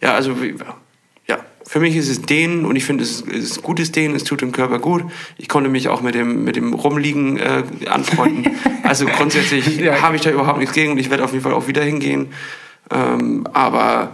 [0.00, 0.74] Ja, also wie- ja,
[1.68, 4.24] für mich ist es Dehnen und ich finde es ist- es ist gutes Dehnen, es
[4.24, 5.04] tut dem Körper gut.
[5.36, 8.56] Ich konnte mich auch mit dem mit dem Rumliegen äh, anfreunden.
[8.84, 10.00] also grundsätzlich Ja.
[10.00, 12.28] habe ich da überhaupt nichts gegen und ich werde auf jeden Fall auch wieder hingehen.
[12.90, 14.12] Ähm, aber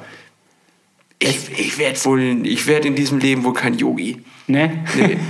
[1.20, 4.22] ich, ich werde wohl ich werde in diesem Leben wohl kein Yogi.
[4.48, 4.84] Ne?
[4.96, 5.16] Nee.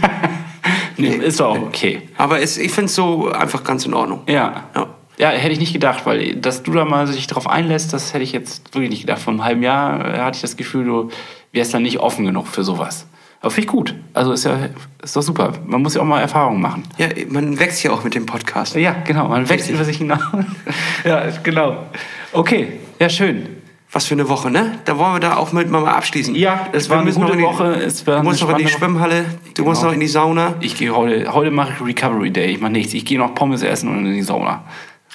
[0.96, 2.02] Nee, ist doch auch okay.
[2.16, 4.20] aber es, ich finde es so einfach ganz in Ordnung.
[4.28, 4.68] Ja.
[4.76, 4.94] Ja.
[5.18, 8.22] Ja, hätte ich nicht gedacht, weil dass du da mal sich drauf einlässt, das hätte
[8.24, 9.20] ich jetzt wirklich nicht gedacht.
[9.20, 11.10] Vor einem halben Jahr hatte ich das Gefühl, du
[11.54, 13.06] wärst dann nicht offen genug für sowas.
[13.40, 13.94] Aber finde ich gut.
[14.14, 14.56] Also ist ja
[15.02, 15.52] ist doch super.
[15.66, 16.82] Man muss ja auch mal Erfahrungen machen.
[16.96, 18.74] Ja, man wächst ja auch mit dem Podcast.
[18.74, 19.28] Ja, genau.
[19.28, 19.74] Man wächst Richtig.
[19.74, 20.20] über sich hinaus.
[21.04, 21.76] ja, genau.
[22.32, 23.46] Okay, ja, schön.
[23.92, 24.80] Was für eine Woche, ne?
[24.86, 26.34] Da wollen wir da auch mit mal abschließen.
[26.34, 29.24] Ja, es war eine gute die, Woche, es war du musst noch in die Schwimmhalle,
[29.54, 29.90] du musst Genau.
[29.90, 30.54] noch in die Sauna.
[30.60, 32.46] Ich gehe heute, heute mache ich Recovery Day.
[32.50, 32.92] Ich mache nichts.
[32.94, 34.64] Ich gehe noch Pommes essen und in die Sauna.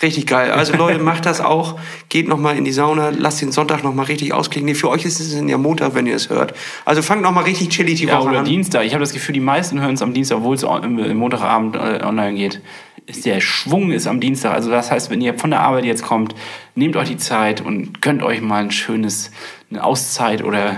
[0.02, 0.52] Richtig geil.
[0.52, 1.78] Also Leute, macht das auch.
[2.08, 4.68] Geht noch mal in die Sauna, lasst den Sonntag noch mal richtig ausklingen.
[4.68, 6.54] Nee, für euch ist es ja Montag, wenn ihr es hört.
[6.86, 8.46] Also fangt noch mal richtig chillig die Ja, Woche oder an.
[8.46, 8.86] Dienstag.
[8.86, 12.02] Ich habe das Gefühl, die meisten hören es am Dienstag, obwohl es im Montagabend äh,
[12.04, 12.62] online geht.
[13.08, 14.54] Ist der Schwung ist am Dienstag.
[14.54, 16.34] Also das heißt, wenn ihr von der Arbeit jetzt kommt,
[16.76, 19.32] nehmt euch die Zeit und gönnt euch mal ein schönes,
[19.70, 20.78] eine Auszeit oder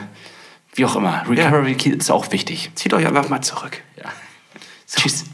[0.73, 1.23] wie auch immer.
[1.29, 2.71] Recovery ist auch wichtig.
[2.75, 3.81] Zieht euch einfach mal zurück.
[3.97, 4.09] Ja.
[4.87, 5.25] Tschüss.